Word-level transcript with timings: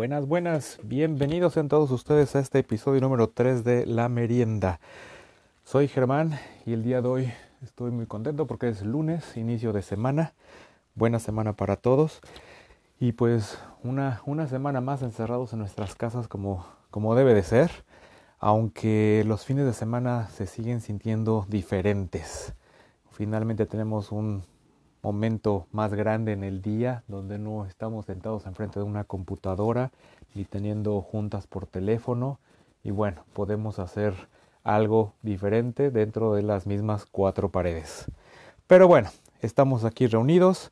Buenas, 0.00 0.26
buenas, 0.26 0.80
bienvenidos 0.82 1.58
en 1.58 1.68
todos 1.68 1.90
ustedes 1.90 2.34
a 2.34 2.40
este 2.40 2.60
episodio 2.60 3.02
número 3.02 3.28
3 3.28 3.64
de 3.64 3.84
La 3.84 4.08
Merienda. 4.08 4.80
Soy 5.62 5.88
Germán 5.88 6.40
y 6.64 6.72
el 6.72 6.82
día 6.82 7.02
de 7.02 7.08
hoy 7.08 7.32
estoy 7.62 7.90
muy 7.90 8.06
contento 8.06 8.46
porque 8.46 8.70
es 8.70 8.80
lunes, 8.80 9.36
inicio 9.36 9.74
de 9.74 9.82
semana. 9.82 10.32
Buena 10.94 11.18
semana 11.18 11.52
para 11.52 11.76
todos. 11.76 12.22
Y 12.98 13.12
pues 13.12 13.58
una, 13.82 14.22
una 14.24 14.46
semana 14.46 14.80
más 14.80 15.02
encerrados 15.02 15.52
en 15.52 15.58
nuestras 15.58 15.94
casas 15.94 16.28
como, 16.28 16.64
como 16.90 17.14
debe 17.14 17.34
de 17.34 17.42
ser, 17.42 17.70
aunque 18.38 19.22
los 19.26 19.44
fines 19.44 19.66
de 19.66 19.74
semana 19.74 20.30
se 20.30 20.46
siguen 20.46 20.80
sintiendo 20.80 21.44
diferentes. 21.50 22.54
Finalmente 23.10 23.66
tenemos 23.66 24.12
un 24.12 24.44
momento 25.02 25.66
más 25.72 25.94
grande 25.94 26.32
en 26.32 26.44
el 26.44 26.62
día 26.62 27.02
donde 27.08 27.38
no 27.38 27.66
estamos 27.66 28.06
sentados 28.06 28.46
enfrente 28.46 28.80
de 28.80 28.84
una 28.84 29.04
computadora 29.04 29.90
ni 30.34 30.44
teniendo 30.44 31.00
juntas 31.00 31.46
por 31.46 31.66
teléfono 31.66 32.38
y 32.82 32.90
bueno, 32.90 33.24
podemos 33.32 33.78
hacer 33.78 34.14
algo 34.62 35.14
diferente 35.22 35.90
dentro 35.90 36.34
de 36.34 36.42
las 36.42 36.66
mismas 36.66 37.06
cuatro 37.06 37.48
paredes. 37.50 38.10
Pero 38.66 38.88
bueno, 38.88 39.10
estamos 39.40 39.84
aquí 39.84 40.06
reunidos. 40.06 40.70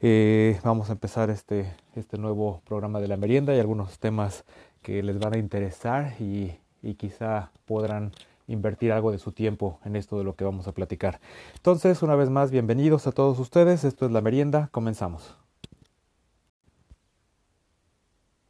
Eh, 0.00 0.58
vamos 0.64 0.88
a 0.88 0.92
empezar 0.92 1.30
este, 1.30 1.74
este 1.94 2.16
nuevo 2.16 2.62
programa 2.66 3.00
de 3.00 3.08
la 3.08 3.16
merienda 3.16 3.54
y 3.54 3.60
algunos 3.60 3.98
temas 3.98 4.44
que 4.82 5.02
les 5.02 5.18
van 5.18 5.34
a 5.34 5.38
interesar 5.38 6.14
y, 6.20 6.58
y 6.82 6.94
quizá 6.94 7.50
podrán 7.66 8.12
invertir 8.50 8.92
algo 8.92 9.12
de 9.12 9.18
su 9.18 9.32
tiempo 9.32 9.78
en 9.84 9.96
esto 9.96 10.18
de 10.18 10.24
lo 10.24 10.34
que 10.34 10.44
vamos 10.44 10.66
a 10.66 10.72
platicar. 10.72 11.20
Entonces, 11.54 12.02
una 12.02 12.16
vez 12.16 12.30
más, 12.30 12.50
bienvenidos 12.50 13.06
a 13.06 13.12
todos 13.12 13.38
ustedes. 13.38 13.84
Esto 13.84 14.06
es 14.06 14.12
la 14.12 14.20
merienda. 14.20 14.68
Comenzamos. 14.72 15.36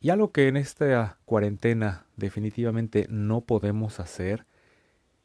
Y 0.01 0.09
algo 0.09 0.33
que 0.33 0.48
en 0.48 0.57
esta 0.57 1.19
cuarentena 1.27 2.07
definitivamente 2.17 3.07
no 3.11 3.42
podemos 3.42 4.01
hacer 4.01 4.47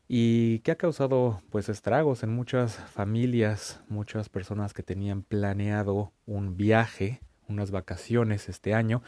y 0.08 0.60
que 0.60 0.72
ha 0.72 0.76
causado 0.76 1.42
pues 1.50 1.70
estragos 1.70 2.24
en 2.24 2.30
muchas 2.30 2.76
familias, 2.76 3.82
muchas 3.88 4.28
personas 4.28 4.74
que 4.74 4.84
tenían 4.84 5.24
planeado 5.24 6.12
un 6.26 6.58
viaje, 6.58 7.22
unas 7.48 7.72
vacaciones 7.72 8.50
este 8.50 8.74
año, 8.74 9.02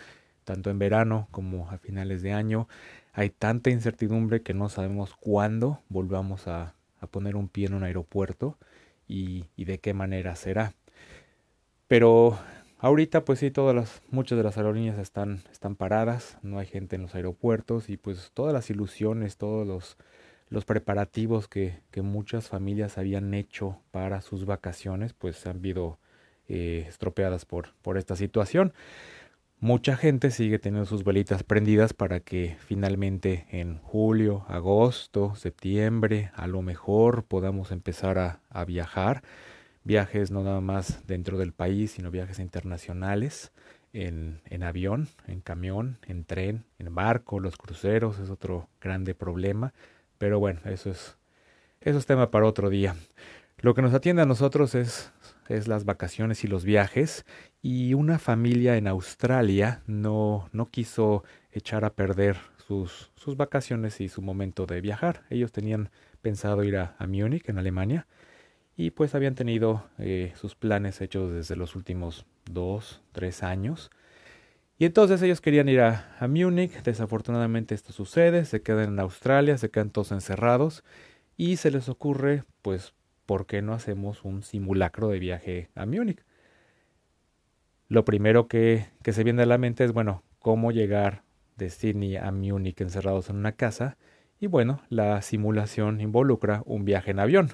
tanto 0.45 0.69
en 0.69 0.79
verano 0.79 1.27
como 1.31 1.69
a 1.69 1.77
finales 1.77 2.21
de 2.21 2.31
año. 2.31 2.69
Hay 3.17 3.31
tanta 3.31 3.71
incertidumbre 3.71 4.43
que 4.43 4.53
no 4.53 4.69
sabemos 4.69 5.15
cuándo 5.15 5.81
volvamos 5.89 6.47
a, 6.47 6.75
poner 7.09 7.35
un 7.35 7.49
pie 7.49 7.65
en 7.65 7.73
un 7.73 7.81
aeropuerto 7.81 8.59
y, 9.07 9.47
de 9.57 9.79
qué 9.79 9.95
manera 9.95 10.35
será. 10.35 10.75
Pero 11.87 12.37
ahorita 12.77 13.25
pues 13.25 13.39
sí, 13.39 13.49
todas 13.49 13.75
las, 13.75 14.03
muchas 14.11 14.37
de 14.37 14.43
las 14.43 14.57
aerolíneas 14.57 14.99
están, 14.99 15.41
están 15.51 15.75
paradas, 15.75 16.37
no 16.43 16.59
hay 16.59 16.67
gente 16.67 16.95
en 16.95 17.01
los 17.01 17.15
aeropuertos 17.15 17.89
y 17.89 17.97
pues 17.97 18.29
todas 18.35 18.53
las 18.53 18.69
ilusiones, 18.69 19.37
todos 19.37 19.97
los 20.49 20.65
preparativos 20.65 21.47
que, 21.47 21.79
que, 21.89 22.03
muchas 22.03 22.49
familias 22.49 22.99
habían 22.99 23.33
hecho 23.33 23.79
para 23.89 24.21
sus 24.21 24.45
vacaciones, 24.45 25.13
pues 25.13 25.37
se 25.37 25.49
han 25.49 25.59
visto 25.59 25.97
eh, 26.49 26.85
estropeadas 26.87 27.45
por, 27.45 27.73
por 27.81 27.97
esta 27.97 28.15
situación. 28.15 28.73
Mucha 29.59 29.97
gente 29.97 30.29
sigue 30.31 30.59
teniendo 30.59 30.85
sus 30.85 31.03
velitas 31.03 31.43
prendidas 31.43 31.93
para 31.93 32.19
que 32.19 32.57
finalmente 32.59 33.47
en 33.49 33.79
julio, 33.79 34.45
agosto, 34.47 35.35
septiembre, 35.35 36.31
a 36.35 36.47
lo 36.47 36.61
mejor 36.61 37.23
podamos 37.23 37.71
empezar 37.71 38.17
a, 38.19 38.65
viajar. 38.65 39.23
Viajes 39.83 40.31
no 40.31 40.43
nada 40.43 40.61
más 40.61 41.07
dentro 41.07 41.37
del 41.37 41.53
país, 41.53 41.91
sino 41.91 42.11
viajes 42.11 42.39
internacionales 42.39 43.51
en, 43.93 44.41
en 44.45 44.63
avión, 44.63 45.07
en 45.27 45.41
camión, 45.41 45.97
en 46.07 46.23
tren, 46.23 46.65
en 46.77 46.93
barco, 46.93 47.39
los 47.39 47.57
cruceros 47.57 48.19
es 48.19 48.29
otro 48.29 48.69
grande 48.79 49.15
problema 49.15 49.73
pero 50.17 50.39
bueno, 50.39 50.59
eso 50.65 50.89
es, 50.89 51.17
eso 51.81 51.97
es 51.99 52.05
tema 52.05 52.31
para 52.31 52.45
otro 52.45 52.69
día. 52.69 52.95
Lo 53.59 53.73
que 53.73 53.81
nos 53.81 53.93
atiende 53.95 54.21
a 54.21 54.27
nosotros 54.27 54.75
es, 54.75 55.11
es 55.49 55.67
las 55.67 55.83
vacaciones 55.83 56.43
y 56.43 56.47
los 56.47 56.63
viajes. 56.63 57.25
Y 57.61 57.95
una 57.95 58.19
familia 58.19 58.77
en 58.77 58.87
Australia 58.87 59.81
no, 59.87 60.47
no 60.51 60.67
quiso 60.69 61.23
echar 61.51 61.83
a 61.83 61.93
perder 61.95 62.37
sus, 62.67 63.11
sus 63.15 63.35
vacaciones 63.35 63.99
y 63.99 64.09
su 64.09 64.21
momento 64.21 64.67
de 64.67 64.79
viajar. 64.79 65.23
Ellos 65.31 65.51
tenían 65.51 65.89
pensado 66.21 66.63
ir 66.63 66.77
a, 66.77 66.95
a 66.99 67.07
Múnich, 67.07 67.49
en 67.49 67.57
Alemania, 67.57 68.05
y 68.75 68.91
pues 68.91 69.15
habían 69.15 69.33
tenido 69.33 69.89
eh, 69.97 70.33
sus 70.35 70.53
planes 70.53 71.01
hechos 71.01 71.31
desde 71.31 71.55
los 71.55 71.75
últimos 71.75 72.27
dos, 72.45 73.01
tres 73.11 73.41
años. 73.41 73.89
Y 74.77 74.85
entonces 74.85 75.19
ellos 75.23 75.41
querían 75.41 75.67
ir 75.67 75.81
a, 75.81 76.15
a 76.19 76.27
Múnich, 76.27 76.83
desafortunadamente 76.83 77.73
esto 77.73 77.91
sucede, 77.91 78.45
se 78.45 78.61
quedan 78.61 78.89
en 78.89 78.99
Australia, 78.99 79.57
se 79.57 79.71
quedan 79.71 79.89
todos 79.89 80.11
encerrados 80.11 80.83
y 81.35 81.57
se 81.57 81.71
les 81.71 81.89
ocurre, 81.89 82.43
pues, 82.61 82.93
¿por 83.27 83.45
qué 83.45 83.61
no 83.61 83.73
hacemos 83.73 84.25
un 84.25 84.41
simulacro 84.41 85.09
de 85.09 85.19
viaje 85.19 85.69
a 85.75 85.85
Múnich? 85.85 86.25
Lo 87.89 88.03
primero 88.03 88.47
que, 88.47 88.87
que 89.03 89.13
se 89.13 89.23
viene 89.23 89.43
a 89.43 89.45
la 89.45 89.59
mente 89.59 89.83
es, 89.83 89.93
bueno, 89.93 90.23
cómo 90.39 90.71
llegar 90.71 91.21
de 91.57 91.69
Sydney 91.69 92.15
a 92.15 92.31
Múnich 92.31 92.81
encerrados 92.81 93.29
en 93.29 93.35
una 93.35 93.51
casa 93.51 93.97
y 94.39 94.47
bueno, 94.47 94.81
la 94.89 95.21
simulación 95.21 96.01
involucra 96.01 96.63
un 96.65 96.85
viaje 96.85 97.11
en 97.11 97.19
avión. 97.19 97.49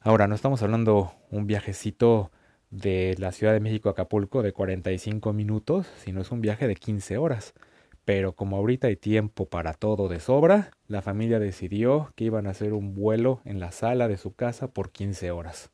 Ahora, 0.00 0.26
no 0.26 0.34
estamos 0.34 0.62
hablando 0.62 1.12
un 1.30 1.46
viajecito 1.46 2.32
de 2.70 3.14
la 3.18 3.30
Ciudad 3.30 3.52
de 3.52 3.60
México 3.60 3.88
a 3.88 3.92
Acapulco 3.92 4.42
de 4.42 4.52
45 4.52 5.32
minutos, 5.32 5.86
sino 5.98 6.22
es 6.22 6.30
un 6.32 6.40
viaje 6.40 6.66
de 6.66 6.74
15 6.74 7.18
horas. 7.18 7.54
Pero 8.04 8.34
como 8.34 8.56
ahorita 8.56 8.88
hay 8.88 8.96
tiempo 8.96 9.46
para 9.46 9.74
todo 9.74 10.08
de 10.08 10.20
sobra, 10.20 10.72
la 10.88 11.02
familia 11.02 11.38
decidió 11.38 12.12
que 12.16 12.24
iban 12.24 12.46
a 12.46 12.50
hacer 12.50 12.72
un 12.72 12.94
vuelo 12.94 13.40
en 13.44 13.60
la 13.60 13.72
sala 13.72 14.08
de 14.08 14.16
su 14.16 14.34
casa 14.34 14.68
por 14.68 14.90
15 14.90 15.30
horas. 15.30 15.70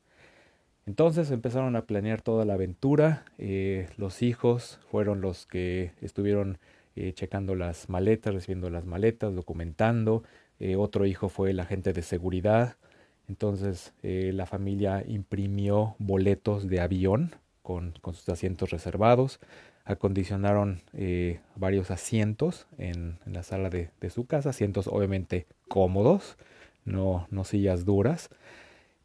Entonces 0.85 1.31
empezaron 1.31 1.75
a 1.75 1.85
planear 1.85 2.21
toda 2.21 2.45
la 2.45 2.53
aventura. 2.53 3.25
Eh, 3.37 3.87
los 3.97 4.21
hijos 4.21 4.79
fueron 4.89 5.21
los 5.21 5.45
que 5.45 5.91
estuvieron 6.01 6.59
eh, 6.95 7.13
checando 7.13 7.55
las 7.55 7.89
maletas, 7.89 8.33
recibiendo 8.33 8.69
las 8.69 8.85
maletas, 8.85 9.33
documentando. 9.35 10.23
Eh, 10.59 10.75
otro 10.75 11.05
hijo 11.05 11.29
fue 11.29 11.51
el 11.51 11.59
agente 11.59 11.93
de 11.93 12.01
seguridad 12.01 12.77
entonces 13.29 13.93
eh, 14.01 14.31
la 14.33 14.47
familia 14.47 15.03
imprimió 15.07 15.95
boletos 15.99 16.67
de 16.67 16.81
avión 16.81 17.35
con, 17.61 17.93
con 18.01 18.15
sus 18.15 18.27
asientos 18.27 18.71
reservados, 18.71 19.39
acondicionaron 19.89 20.81
eh, 20.93 21.39
varios 21.55 21.89
asientos 21.89 22.67
en, 22.77 23.17
la 23.25 23.41
sala 23.41 23.71
de, 23.71 23.89
su 24.09 24.27
casa, 24.27 24.51
asientos 24.51 24.87
obviamente 24.87 25.47
cómodos, 25.67 26.37
no, 26.85 27.27
sillas 27.43 27.85
duras. 27.85 28.29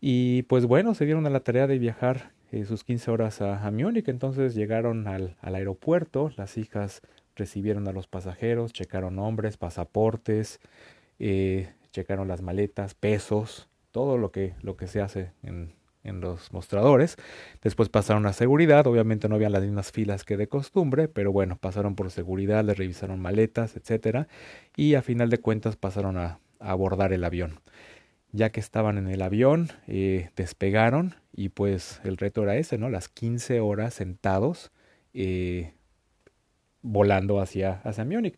Y 0.00 0.42
pues 0.42 0.66
bueno, 0.66 0.94
se 0.94 1.06
dieron 1.06 1.26
a 1.26 1.30
la 1.30 1.40
tarea 1.40 1.66
de 1.66 1.78
viajar 1.78 2.32
eh, 2.52 2.66
sus 2.66 2.84
15 2.84 3.10
horas 3.10 3.40
a, 3.40 3.66
a 3.66 3.70
Múnich, 3.70 4.08
entonces 4.08 4.54
llegaron 4.54 5.08
al, 5.08 5.36
al 5.40 5.54
aeropuerto, 5.54 6.30
las 6.36 6.58
hijas 6.58 7.00
recibieron 7.34 7.88
a 7.88 7.92
los 7.92 8.06
pasajeros, 8.06 8.74
checaron 8.74 9.16
nombres, 9.16 9.56
pasaportes, 9.56 10.60
eh, 11.18 11.72
checaron 11.92 12.28
las 12.28 12.42
maletas, 12.42 12.94
pesos, 12.94 13.70
todo 13.90 14.18
lo 14.18 14.30
que, 14.30 14.52
lo 14.60 14.76
que 14.76 14.86
se 14.86 15.00
hace 15.00 15.32
en, 15.42 15.72
en 16.04 16.20
los 16.20 16.52
mostradores. 16.52 17.16
Después 17.62 17.88
pasaron 17.88 18.26
a 18.26 18.32
seguridad, 18.32 18.86
obviamente 18.86 19.28
no 19.28 19.34
había 19.34 19.50
las 19.50 19.62
mismas 19.62 19.90
filas 19.90 20.24
que 20.24 20.36
de 20.36 20.46
costumbre, 20.46 21.08
pero 21.08 21.32
bueno, 21.32 21.56
pasaron 21.56 21.96
por 21.96 22.10
seguridad, 22.10 22.64
les 22.64 22.78
revisaron 22.78 23.20
maletas, 23.20 23.76
etcétera, 23.76 24.28
y 24.76 24.94
a 24.94 25.02
final 25.02 25.30
de 25.30 25.38
cuentas 25.38 25.76
pasaron 25.76 26.16
a, 26.18 26.38
a 26.60 26.70
abordar 26.70 27.12
el 27.12 27.24
avión. 27.24 27.60
Ya 28.32 28.50
que 28.50 28.60
estaban 28.60 28.98
en 28.98 29.08
el 29.08 29.22
avión, 29.22 29.68
eh, 29.86 30.30
despegaron 30.36 31.14
y 31.32 31.50
pues 31.50 32.00
el 32.04 32.16
reto 32.16 32.42
era 32.42 32.56
ese, 32.56 32.78
¿no? 32.78 32.88
Las 32.88 33.08
15 33.08 33.60
horas 33.60 33.94
sentados 33.94 34.72
eh, 35.14 35.74
volando 36.82 37.40
hacia, 37.40 37.80
hacia 37.84 38.04
Múnich. 38.04 38.36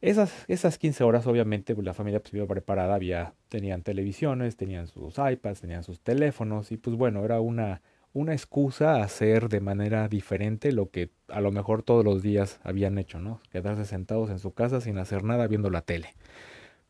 Esas, 0.00 0.44
esas 0.48 0.78
15 0.78 1.04
horas, 1.04 1.26
obviamente, 1.26 1.74
pues, 1.74 1.84
la 1.84 1.94
familia 1.94 2.20
pues, 2.20 2.46
preparada, 2.46 2.94
había, 2.94 3.34
tenían 3.48 3.82
televisiones, 3.82 4.56
tenían 4.56 4.86
sus 4.86 5.16
iPads, 5.18 5.60
tenían 5.60 5.82
sus 5.82 6.00
teléfonos, 6.00 6.70
y 6.70 6.76
pues 6.76 6.96
bueno, 6.96 7.24
era 7.24 7.40
una, 7.40 7.80
una 8.12 8.32
excusa 8.32 8.96
a 8.96 9.04
hacer 9.04 9.48
de 9.48 9.60
manera 9.60 10.08
diferente 10.08 10.72
lo 10.72 10.90
que 10.90 11.10
a 11.28 11.40
lo 11.40 11.52
mejor 11.52 11.82
todos 11.82 12.04
los 12.04 12.22
días 12.22 12.60
habían 12.62 12.98
hecho, 12.98 13.20
¿no? 13.20 13.40
Quedarse 13.50 13.84
sentados 13.84 14.30
en 14.30 14.38
su 14.38 14.52
casa 14.52 14.80
sin 14.80 14.98
hacer 14.98 15.24
nada 15.24 15.46
viendo 15.46 15.70
la 15.70 15.82
tele. 15.82 16.14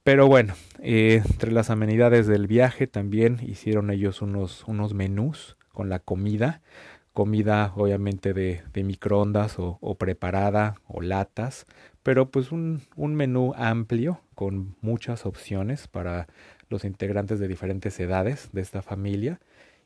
Pero 0.05 0.29
bueno, 0.29 0.55
eh, 0.81 1.23
entre 1.25 1.51
las 1.51 1.69
amenidades 1.69 2.29
del 2.29 2.47
viaje 2.47 2.87
también 2.87 3.39
hicieron 3.43 3.91
ellos 3.91 4.23
unos, 4.23 4.63
unos 4.69 4.95
menús 4.95 5.57
con 5.73 5.89
la 5.89 5.99
comida, 5.99 6.63
comida 7.17 7.73
obviamente 7.77 8.35
de, 8.35 8.61
de 8.75 8.85
microondas 8.85 9.55
o, 9.59 9.95
preparada 9.95 10.75
o 10.87 11.01
latas, 11.01 11.65
pero 12.03 12.31
pues 12.31 12.53
un, 12.53 12.83
un 12.95 13.15
menú 13.15 13.55
amplio 13.57 14.21
con 14.35 14.77
muchas 14.83 15.25
opciones 15.25 15.89
para 15.89 16.27
los 16.69 16.85
integrantes 16.85 17.39
de 17.39 17.49
diferentes 17.49 17.99
edades 18.01 18.51
de 18.53 18.61
esta 18.61 18.83
familia. 18.83 19.41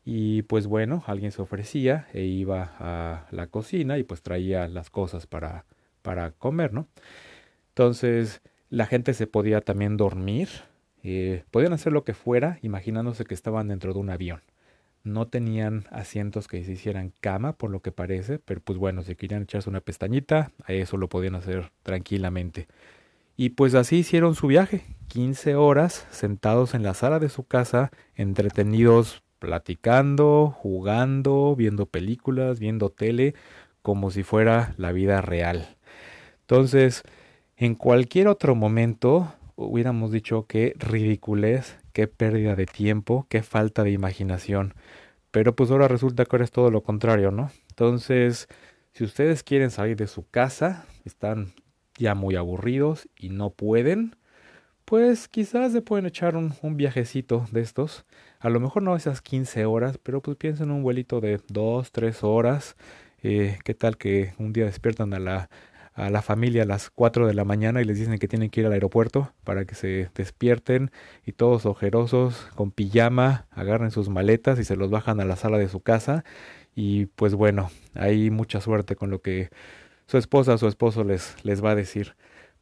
Y 0.05 0.43
pues 0.43 0.67
bueno, 0.67 1.05
alguien 1.07 1.31
se 1.31 1.41
ofrecía 1.41 2.09
e 2.13 2.23
iba 2.25 2.73
a 2.81 3.29
la 3.31 3.47
cocina 3.47 3.97
y 3.97 4.03
pues 4.03 4.23
traía 4.23 4.67
las 4.67 4.91
cosas 4.91 5.29
para, 5.29 5.67
para 6.03 6.33
comer, 6.33 6.73
¿no? 6.73 6.89
Entonces, 7.69 8.43
la 8.71 8.87
gente 8.87 9.15
se 9.15 9.29
podía 9.29 9.61
también 9.61 9.97
dormir, 9.97 10.49
eh, 11.05 11.45
podían 11.53 11.75
hacer 11.75 11.93
lo 11.93 12.03
que 12.03 12.15
fuera, 12.15 12.59
imaginándose 12.63 13.25
que 13.25 13.35
estaban 13.35 13.69
dentro 13.69 13.93
de 13.93 14.01
un 14.01 14.11
avión. 14.11 14.43
No 15.03 15.29
tenían 15.29 15.87
asientos 15.91 16.47
que 16.49 16.63
se 16.65 16.73
hicieran 16.73 17.13
cama, 17.21 17.55
por 17.55 17.71
lo 17.71 17.81
que 17.81 17.93
parece, 17.93 18.39
pero 18.39 18.61
pues 18.61 18.79
bueno, 18.79 19.03
si 19.03 19.17
querían 19.17 19.43
echarse 19.43 19.71
una 19.71 19.81
pestañita, 19.81 20.53
a 20.65 20.73
eso 20.73 20.97
lo 20.97 21.09
podían 21.09 21.35
hacer 21.35 21.73
tranquilamente. 21.83 22.69
Y 23.37 23.51
pues 23.51 23.75
así 23.75 23.97
hicieron 23.97 24.35
su 24.35 24.49
viaje, 24.49 24.85
15 25.09 25.55
horas 25.55 26.07
sentados 26.11 26.75
en 26.75 26.83
la 26.83 26.93
sala 26.93 27.19
de 27.19 27.31
su 27.31 27.45
casa, 27.45 27.91
entretenidos 28.15 29.23
platicando, 29.39 30.55
jugando, 30.57 31.57
viendo 31.57 31.87
películas, 31.87 32.61
viendo 32.61 32.91
tele, 32.91 33.35
como 33.83 34.11
si 34.11 34.23
fuera 34.23 34.75
la 34.77 34.93
vida 34.93 35.23
real. 35.23 35.77
Entonces, 36.43 37.03
en 37.57 37.75
cualquier 37.75 38.29
otro 38.29 38.55
momento 38.55 39.33
hubiéramos 39.57 40.13
dicho 40.13 40.47
que 40.47 40.75
ridiculez, 40.79 41.79
qué 41.93 42.07
pérdida 42.07 42.57
de 42.57 42.67
tiempo, 42.67 43.27
qué 43.29 43.43
falta 43.43 43.83
de 43.83 43.91
imaginación. 43.91 44.75
Pero 45.31 45.55
pues 45.55 45.71
ahora 45.71 45.89
resulta 45.89 46.25
que 46.25 46.35
ahora 46.37 46.45
es 46.45 46.51
todo 46.51 46.71
lo 46.71 46.83
contrario, 46.83 47.31
¿no? 47.31 47.51
Entonces, 47.71 48.49
si 48.93 49.05
ustedes 49.05 49.43
quieren 49.43 49.71
salir 49.71 49.97
de 49.97 50.07
su 50.07 50.29
casa, 50.29 50.87
están 51.05 51.53
ya 51.97 52.15
muy 52.15 52.37
aburridos 52.37 53.09
y 53.17 53.29
no 53.29 53.51
pueden, 53.51 54.17
pues 54.85 55.29
quizás 55.29 55.73
se 55.73 55.83
pueden 55.83 56.07
echar 56.07 56.37
un, 56.37 56.53
viajecito 56.77 57.47
de 57.53 57.61
estos. 57.61 58.05
A 58.41 58.51
lo 58.51 58.59
mejor 58.59 58.83
no 58.83 58.97
esas 58.97 59.23
15 59.23 59.65
horas, 59.67 59.99
pero 60.03 60.21
pues 60.21 60.37
piensen 60.37 60.71
en 60.71 60.77
un 60.77 60.83
vuelito 60.83 61.21
de 61.21 61.41
2, 61.49 61.93
3 61.93 62.25
horas. 62.25 62.77
Eh, 63.23 63.59
¿Qué 63.65 63.75
tal 63.75 63.99
que 63.99 64.35
un 64.39 64.53
día 64.53 64.65
despiertan 64.65 65.15
a 65.15 65.21
la, 65.21 65.51
a 66.01 66.11
la 66.11 66.23
familia 66.23 66.63
a 66.63 66.67
las 66.67 66.91
4 66.91 67.27
de 67.27 67.35
la 67.35 67.45
mañana 67.45 67.83
y 67.83 67.85
les 67.85 67.99
dicen 67.99 68.19
que 68.19 68.29
tienen 68.29 68.51
que 68.51 68.61
ir 68.61 68.67
al 68.67 68.73
aeropuerto 68.73 69.33
para 69.45 69.65
que 69.65 69.75
se 69.75 70.11
despierten 70.15 70.91
y 71.27 71.33
todos 71.33 71.67
ojerosos, 71.67 72.49
con 72.55 72.71
pijama, 72.71 73.47
agarren 73.51 73.91
sus 73.91 74.09
maletas 74.09 74.59
y 74.59 74.65
se 74.65 74.77
los 74.77 74.91
bajan 74.91 75.21
a 75.21 75.25
la 75.25 75.37
sala 75.37 75.59
de 75.59 75.69
su 75.69 75.81
casa? 75.81 76.25
Y 76.75 77.07
pues 77.07 77.35
bueno, 77.35 77.71
hay 77.95 78.31
mucha 78.31 78.61
suerte 78.61 78.97
con 78.97 79.11
lo 79.11 79.21
que 79.21 79.51
su 80.07 80.19
esposa 80.19 80.55
o 80.55 80.59
su 80.59 80.67
esposo 80.67 81.05
les, 81.05 81.37
les 81.45 81.63
va 81.63 81.73
a 81.73 81.75
decir. 81.75 82.15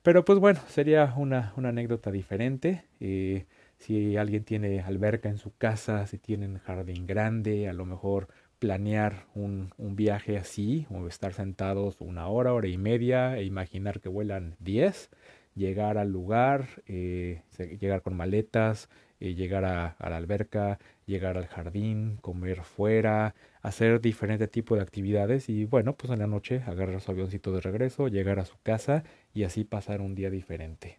Pero 0.02 0.24
pues 0.24 0.38
bueno, 0.38 0.60
sería 0.68 1.14
una, 1.16 1.52
una 1.56 1.68
anécdota 1.70 2.10
diferente. 2.10 2.84
Eh, 3.00 3.46
si 3.78 4.16
alguien 4.16 4.44
tiene 4.44 4.80
alberca 4.80 5.28
en 5.28 5.38
su 5.38 5.56
casa, 5.56 6.06
si 6.06 6.18
tienen 6.18 6.58
jardín 6.58 7.06
grande, 7.06 7.68
a 7.68 7.72
lo 7.72 7.84
mejor 7.84 8.28
planear 8.58 9.26
un, 9.34 9.72
un, 9.78 9.96
viaje 9.96 10.36
así, 10.36 10.86
o 10.90 11.06
estar 11.06 11.32
sentados 11.32 12.00
una 12.00 12.28
hora, 12.28 12.52
hora 12.52 12.68
y 12.68 12.78
media, 12.78 13.38
e 13.38 13.44
imaginar 13.44 14.00
que 14.00 14.08
vuelan 14.08 14.56
diez, 14.58 15.10
llegar 15.54 15.98
al 15.98 16.10
lugar, 16.10 16.68
eh, 16.86 17.42
llegar 17.80 18.02
con 18.02 18.16
maletas, 18.16 18.88
eh, 19.20 19.34
llegar 19.34 19.64
a, 19.64 19.96
a, 19.98 20.10
la 20.10 20.16
alberca, 20.16 20.78
llegar 21.06 21.36
al 21.36 21.46
jardín, 21.46 22.18
comer 22.20 22.62
fuera, 22.62 23.34
hacer 23.62 24.00
diferente 24.00 24.46
tipo 24.48 24.76
de 24.76 24.82
actividades 24.82 25.48
y 25.48 25.64
bueno, 25.64 25.94
pues 25.96 26.12
en 26.12 26.20
la 26.20 26.26
noche 26.26 26.62
agarrar 26.66 27.00
su 27.00 27.10
avioncito 27.10 27.52
de 27.52 27.60
regreso, 27.60 28.08
llegar 28.08 28.38
a 28.38 28.44
su 28.44 28.56
casa 28.62 29.04
y 29.34 29.44
así 29.44 29.64
pasar 29.64 30.00
un 30.00 30.14
día 30.14 30.30
diferente. 30.30 30.98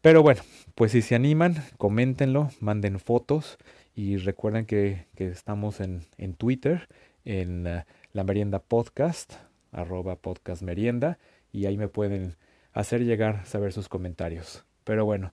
Pero 0.00 0.22
bueno, 0.22 0.42
pues 0.74 0.92
si 0.92 1.02
se 1.02 1.14
animan, 1.16 1.56
coméntenlo, 1.76 2.50
manden 2.60 3.00
fotos 3.00 3.58
y 3.98 4.16
recuerden 4.16 4.64
que, 4.64 5.06
que 5.16 5.26
estamos 5.26 5.80
en, 5.80 6.04
en, 6.18 6.34
Twitter, 6.34 6.88
en 7.24 7.66
uh, 7.66 7.80
la 8.12 8.22
merienda 8.22 8.60
podcast, 8.60 9.34
arroba 9.72 10.14
podcast 10.14 10.62
merienda, 10.62 11.18
y 11.50 11.66
ahí 11.66 11.76
me 11.76 11.88
pueden 11.88 12.36
hacer 12.72 13.04
llegar, 13.04 13.44
saber 13.44 13.72
sus 13.72 13.88
comentarios. 13.88 14.64
Pero 14.84 15.04
bueno, 15.04 15.32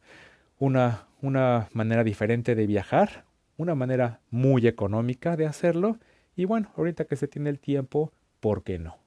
una, 0.58 1.06
una 1.22 1.70
manera 1.74 2.04
diferente 2.04 2.56
de 2.56 2.66
viajar, 2.66 3.26
una 3.58 3.76
manera 3.76 4.22
muy 4.32 4.66
económica 4.66 5.38
de 5.38 5.46
hacerlo, 5.46 6.00
y 6.36 6.46
bueno, 6.46 6.72
ahorita 6.76 7.06
que 7.06 7.18
se 7.18 7.28
tiene 7.28 7.52
el 7.52 7.60
tiempo, 7.60 8.14
¿por 8.40 8.64
qué 8.64 8.80
no? 8.80 8.98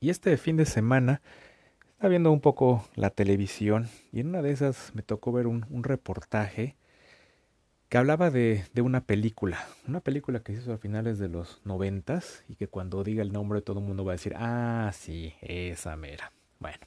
Y 0.00 0.08
este 0.08 0.34
fin 0.38 0.56
de 0.56 0.64
semana 0.64 1.20
estaba 1.90 2.08
viendo 2.08 2.32
un 2.32 2.40
poco 2.40 2.88
la 2.94 3.10
televisión 3.10 3.90
y 4.10 4.20
en 4.20 4.28
una 4.28 4.40
de 4.40 4.52
esas 4.52 4.94
me 4.94 5.02
tocó 5.02 5.32
ver 5.32 5.46
un, 5.46 5.66
un 5.68 5.84
reportaje 5.84 6.76
que 7.90 7.98
hablaba 7.98 8.30
de, 8.30 8.64
de, 8.72 8.82
una 8.82 9.04
película, 9.04 9.58
una 9.88 10.00
película 10.00 10.40
que 10.40 10.54
se 10.54 10.62
hizo 10.62 10.72
a 10.72 10.78
finales 10.78 11.18
de 11.18 11.28
los 11.28 11.60
noventas 11.64 12.44
y 12.48 12.54
que 12.54 12.68
cuando 12.68 13.02
diga 13.02 13.20
el 13.20 13.32
nombre 13.32 13.62
todo 13.62 13.80
el 13.80 13.84
mundo 13.84 14.04
va 14.04 14.12
a 14.12 14.14
decir, 14.14 14.32
ah, 14.36 14.92
sí, 14.94 15.34
esa 15.42 15.96
mera. 15.96 16.32
Bueno, 16.60 16.86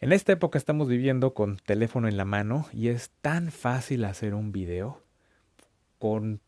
en 0.00 0.12
esta 0.12 0.32
época 0.32 0.56
estamos 0.56 0.88
viviendo 0.88 1.34
con 1.34 1.58
teléfono 1.58 2.08
en 2.08 2.16
la 2.16 2.24
mano 2.24 2.66
y 2.72 2.88
es 2.88 3.10
tan 3.20 3.50
fácil 3.50 4.06
hacer 4.06 4.32
un 4.32 4.50
video. 4.50 5.02
Con 5.98 6.40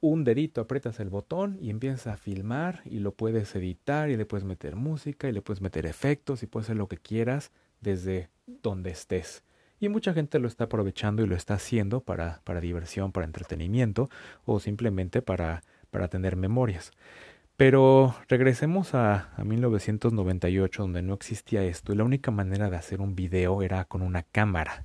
un 0.00 0.24
dedito 0.24 0.60
aprietas 0.60 0.98
el 0.98 1.08
botón 1.08 1.58
y 1.60 1.70
empiezas 1.70 2.08
a 2.08 2.16
filmar 2.16 2.82
y 2.84 2.98
lo 2.98 3.12
puedes 3.12 3.54
editar 3.54 4.10
y 4.10 4.16
le 4.16 4.26
puedes 4.26 4.44
meter 4.44 4.74
música 4.74 5.28
y 5.28 5.32
le 5.32 5.40
puedes 5.40 5.60
meter 5.60 5.86
efectos 5.86 6.42
y 6.42 6.46
puedes 6.46 6.66
hacer 6.66 6.78
lo 6.78 6.88
que 6.88 6.98
quieras 6.98 7.52
desde 7.80 8.28
donde 8.46 8.90
estés. 8.90 9.44
Y 9.78 9.88
mucha 9.88 10.14
gente 10.14 10.38
lo 10.38 10.48
está 10.48 10.64
aprovechando 10.64 11.22
y 11.22 11.26
lo 11.26 11.36
está 11.36 11.54
haciendo 11.54 12.00
para, 12.00 12.40
para 12.44 12.60
diversión, 12.60 13.12
para 13.12 13.26
entretenimiento 13.26 14.08
o 14.44 14.58
simplemente 14.60 15.22
para, 15.22 15.62
para 15.90 16.08
tener 16.08 16.36
memorias. 16.36 16.92
Pero 17.56 18.14
regresemos 18.28 18.94
a, 18.94 19.30
a 19.36 19.44
1998 19.44 20.82
donde 20.82 21.02
no 21.02 21.14
existía 21.14 21.62
esto 21.64 21.92
y 21.92 21.96
la 21.96 22.04
única 22.04 22.30
manera 22.30 22.70
de 22.70 22.76
hacer 22.76 23.00
un 23.00 23.14
video 23.14 23.62
era 23.62 23.84
con 23.84 24.02
una 24.02 24.22
cámara. 24.22 24.84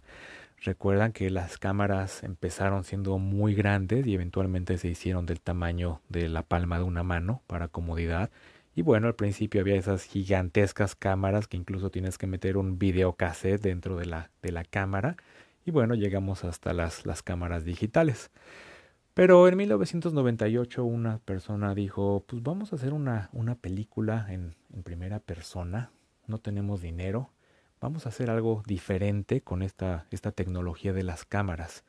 Recuerdan 0.64 1.12
que 1.12 1.30
las 1.32 1.58
cámaras 1.58 2.24
empezaron 2.24 2.84
siendo 2.84 3.18
muy 3.18 3.56
grandes 3.56 4.06
y 4.06 4.14
eventualmente 4.14 4.78
se 4.78 4.90
hicieron 4.90 5.26
del 5.26 5.42
tamaño 5.42 6.02
de 6.08 6.30
la 6.30 6.44
palma 6.44 6.78
de 6.78 6.84
una 6.84 7.02
mano 7.04 7.42
para 7.48 7.68
comodidad 7.68 8.30
y 8.74 8.84
bueno, 8.84 9.08
al 9.08 9.16
principio 9.16 9.62
había 9.62 9.76
esas 9.76 10.04
gigantescas 10.04 10.96
cámaras 10.96 11.48
que 11.48 11.58
incluso 11.58 11.92
tienes 11.92 12.18
que 12.18 12.28
meter 12.28 12.56
un 12.56 12.80
videocassette 12.80 13.62
dentro 13.62 13.98
de 13.98 14.06
la, 14.06 14.32
de 14.42 14.52
la 14.52 14.64
cámara. 14.64 15.18
Y 15.66 15.72
bueno, 15.72 15.94
llegamos 15.94 16.46
hasta 16.46 16.74
las, 16.74 17.06
las 17.06 17.22
cámaras 17.22 17.66
digitales. 17.66 18.32
Pero 19.14 19.46
en 19.50 19.58
1998 19.58 20.86
una 20.86 21.20
persona 21.20 21.76
dijo, 21.76 22.24
pues 22.28 22.42
vamos 22.44 22.72
a 22.72 22.78
hacer 22.78 22.94
una, 22.94 23.30
una 23.34 23.56
película 23.56 24.28
en, 24.30 24.56
en 24.74 24.84
primera 24.84 25.20
persona. 25.20 25.92
No 26.28 26.38
tenemos 26.38 26.82
dinero. 26.82 27.30
Vamos 27.82 28.06
a 28.06 28.10
hacer 28.10 28.30
algo 28.30 28.64
diferente 28.66 29.42
con 29.42 29.64
esta, 29.64 30.08
esta 30.12 30.32
tecnología 30.32 30.94
de 30.94 31.04
las 31.04 31.26
cámaras. 31.26 31.84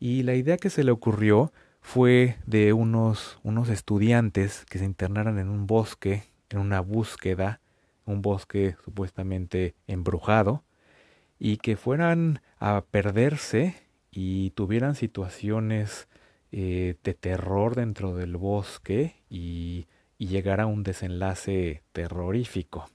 Y 0.00 0.22
la 0.22 0.34
idea 0.34 0.56
que 0.56 0.70
se 0.70 0.82
le 0.82 0.92
ocurrió 0.92 1.52
fue 1.86 2.36
de 2.46 2.72
unos, 2.72 3.38
unos 3.44 3.68
estudiantes 3.68 4.64
que 4.64 4.80
se 4.80 4.84
internaran 4.84 5.38
en 5.38 5.48
un 5.48 5.68
bosque, 5.68 6.24
en 6.50 6.58
una 6.58 6.80
búsqueda, 6.80 7.60
un 8.06 8.22
bosque 8.22 8.74
supuestamente 8.84 9.76
embrujado, 9.86 10.64
y 11.38 11.58
que 11.58 11.76
fueran 11.76 12.40
a 12.58 12.82
perderse 12.90 13.76
y 14.10 14.50
tuvieran 14.50 14.96
situaciones 14.96 16.08
eh, 16.50 16.96
de 17.04 17.14
terror 17.14 17.76
dentro 17.76 18.16
del 18.16 18.36
bosque 18.36 19.14
y, 19.30 19.86
y 20.18 20.26
llegara 20.26 20.64
a 20.64 20.66
un 20.66 20.82
desenlace 20.82 21.84
terrorífico. 21.92 22.90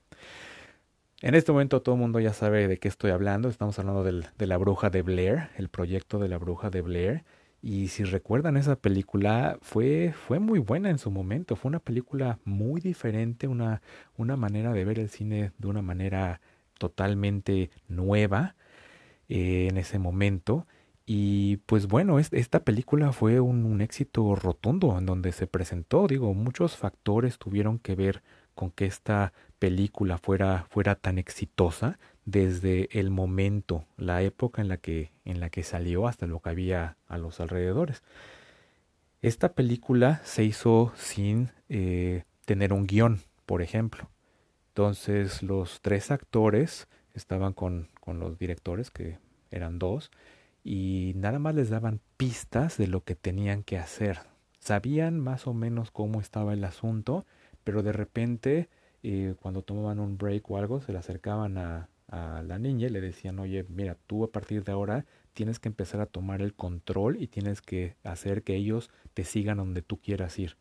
En 1.21 1.33
este 1.35 1.53
momento 1.53 1.81
todo 1.81 1.95
el 1.95 2.01
mundo 2.01 2.19
ya 2.19 2.33
sabe 2.33 2.67
de 2.67 2.77
qué 2.77 2.89
estoy 2.89 3.11
hablando. 3.11 3.47
Estamos 3.47 3.79
hablando 3.79 4.03
del, 4.03 4.27
de 4.37 4.47
la 4.47 4.57
bruja 4.57 4.89
de 4.89 5.01
Blair, 5.01 5.49
el 5.55 5.69
proyecto 5.69 6.19
de 6.19 6.27
la 6.27 6.37
bruja 6.37 6.69
de 6.69 6.81
Blair. 6.81 7.23
Y 7.61 7.89
si 7.89 8.03
recuerdan 8.03 8.57
esa 8.57 8.75
película, 8.75 9.59
fue, 9.61 10.13
fue 10.13 10.39
muy 10.39 10.59
buena 10.59 10.89
en 10.89 10.97
su 10.97 11.11
momento. 11.11 11.55
Fue 11.55 11.69
una 11.69 11.79
película 11.79 12.39
muy 12.43 12.81
diferente, 12.81 13.47
una, 13.47 13.81
una 14.17 14.35
manera 14.35 14.73
de 14.73 14.83
ver 14.83 14.97
el 14.99 15.09
cine 15.09 15.51
de 15.57 15.67
una 15.67 15.83
manera 15.83 16.41
totalmente 16.79 17.69
nueva 17.87 18.55
eh, 19.29 19.67
en 19.69 19.77
ese 19.77 19.99
momento. 19.99 20.65
Y 21.05 21.57
pues 21.67 21.87
bueno, 21.87 22.19
es, 22.19 22.33
esta 22.33 22.63
película 22.63 23.11
fue 23.11 23.39
un, 23.39 23.65
un, 23.65 23.81
éxito 23.81 24.35
rotundo 24.35 24.97
en 24.97 25.05
donde 25.05 25.31
se 25.31 25.45
presentó. 25.45 26.07
Digo, 26.07 26.33
muchos 26.33 26.77
factores 26.77 27.37
tuvieron 27.37 27.77
que 27.79 27.95
ver 27.95 28.23
con 28.55 28.71
que 28.71 28.85
esta 28.85 29.33
película 29.59 30.17
fuera, 30.17 30.65
fuera 30.69 30.95
tan 30.95 31.17
exitosa 31.19 31.99
desde 32.25 32.87
el 32.99 33.09
momento, 33.09 33.85
la 33.97 34.21
época 34.21 34.61
en 34.61 34.67
la 34.67 34.77
que, 34.77 35.11
en 35.25 35.39
la 35.39 35.49
que 35.49 35.63
salió 35.63 36.07
hasta 36.07 36.27
lo 36.27 36.39
que 36.39 36.49
había 36.49 36.97
a 37.07 37.17
los 37.17 37.39
alrededores. 37.39 38.03
Esta 39.21 39.53
película 39.53 40.21
se 40.23 40.43
hizo 40.43 40.93
sin 40.95 41.51
eh, 41.69 42.23
tener 42.45 42.73
un 42.73 42.87
guion, 42.87 43.19
por 43.45 43.61
ejemplo. 43.61 44.09
Entonces 44.69 45.43
los 45.43 45.81
tres 45.81 46.11
actores 46.11 46.87
estaban 47.13 47.53
con, 47.53 47.89
con 47.99 48.19
los 48.19 48.37
directores, 48.39 48.89
que 48.91 49.19
eran 49.51 49.79
dos, 49.79 50.11
y 50.63 51.13
nada 51.15 51.39
más 51.39 51.55
les 51.55 51.69
daban 51.69 51.99
pistas 52.17 52.77
de 52.77 52.87
lo 52.87 53.03
que 53.03 53.15
tenían 53.15 53.63
que 53.63 53.77
hacer. 53.77 54.19
Sabían 54.59 55.19
más 55.19 55.47
o 55.47 55.53
menos 55.53 55.91
cómo 55.91 56.21
estaba 56.21 56.53
el 56.53 56.63
asunto, 56.63 57.25
pero 57.63 57.83
de 57.83 57.93
repente 57.93 58.69
eh, 59.03 59.35
cuando 59.41 59.63
tomaban 59.63 59.99
un 59.99 60.17
break 60.17 60.49
o 60.49 60.57
algo, 60.57 60.79
se 60.81 60.91
le 60.91 60.99
acercaban 60.99 61.57
a, 61.57 61.89
a 62.11 62.43
la 62.43 62.59
niña 62.59 62.87
y 62.87 62.91
le 62.91 63.01
decían, 63.01 63.39
oye, 63.39 63.65
mira, 63.69 63.97
tú 64.05 64.23
a 64.23 64.31
partir 64.31 64.63
de 64.63 64.73
ahora 64.73 65.05
tienes 65.33 65.59
que 65.59 65.69
empezar 65.69 66.01
a 66.01 66.05
tomar 66.05 66.41
el 66.41 66.53
control 66.53 67.17
y 67.19 67.27
tienes 67.27 67.61
que 67.61 67.95
hacer 68.03 68.43
que 68.43 68.55
ellos 68.55 68.91
te 69.13 69.23
sigan 69.23 69.57
donde 69.57 69.81
tú 69.81 69.97
quieras 69.97 70.37
ir. 70.37 70.57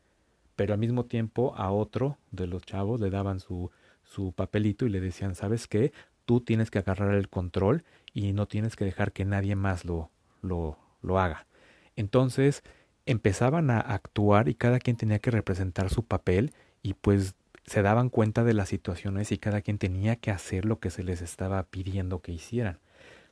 Pero 0.54 0.74
al 0.74 0.78
mismo 0.78 1.06
tiempo 1.06 1.54
a 1.56 1.72
otro 1.72 2.18
de 2.30 2.46
los 2.46 2.62
chavos 2.62 3.00
le 3.00 3.10
daban 3.10 3.40
su, 3.40 3.70
su 4.04 4.32
papelito 4.32 4.86
y 4.86 4.90
le 4.90 5.00
decían, 5.00 5.34
¿sabes 5.34 5.66
qué? 5.66 5.92
Tú 6.24 6.40
tienes 6.40 6.70
que 6.70 6.78
agarrar 6.78 7.14
el 7.14 7.28
control 7.28 7.82
y 8.14 8.32
no 8.32 8.46
tienes 8.46 8.76
que 8.76 8.84
dejar 8.84 9.12
que 9.12 9.24
nadie 9.24 9.56
más 9.56 9.84
lo, 9.84 10.10
lo, 10.42 10.78
lo 11.02 11.18
haga. 11.18 11.46
Entonces 11.96 12.62
empezaban 13.06 13.70
a 13.70 13.80
actuar 13.80 14.48
y 14.48 14.54
cada 14.54 14.78
quien 14.78 14.96
tenía 14.96 15.18
que 15.18 15.32
representar 15.32 15.90
su 15.90 16.04
papel 16.04 16.52
y 16.82 16.94
pues 16.94 17.34
se 17.66 17.82
daban 17.82 18.08
cuenta 18.08 18.44
de 18.44 18.54
las 18.54 18.68
situaciones 18.68 19.32
y 19.32 19.38
cada 19.38 19.60
quien 19.60 19.78
tenía 19.78 20.16
que 20.16 20.30
hacer 20.30 20.64
lo 20.64 20.80
que 20.80 20.90
se 20.90 21.04
les 21.04 21.22
estaba 21.22 21.62
pidiendo 21.64 22.20
que 22.20 22.32
hicieran. 22.32 22.78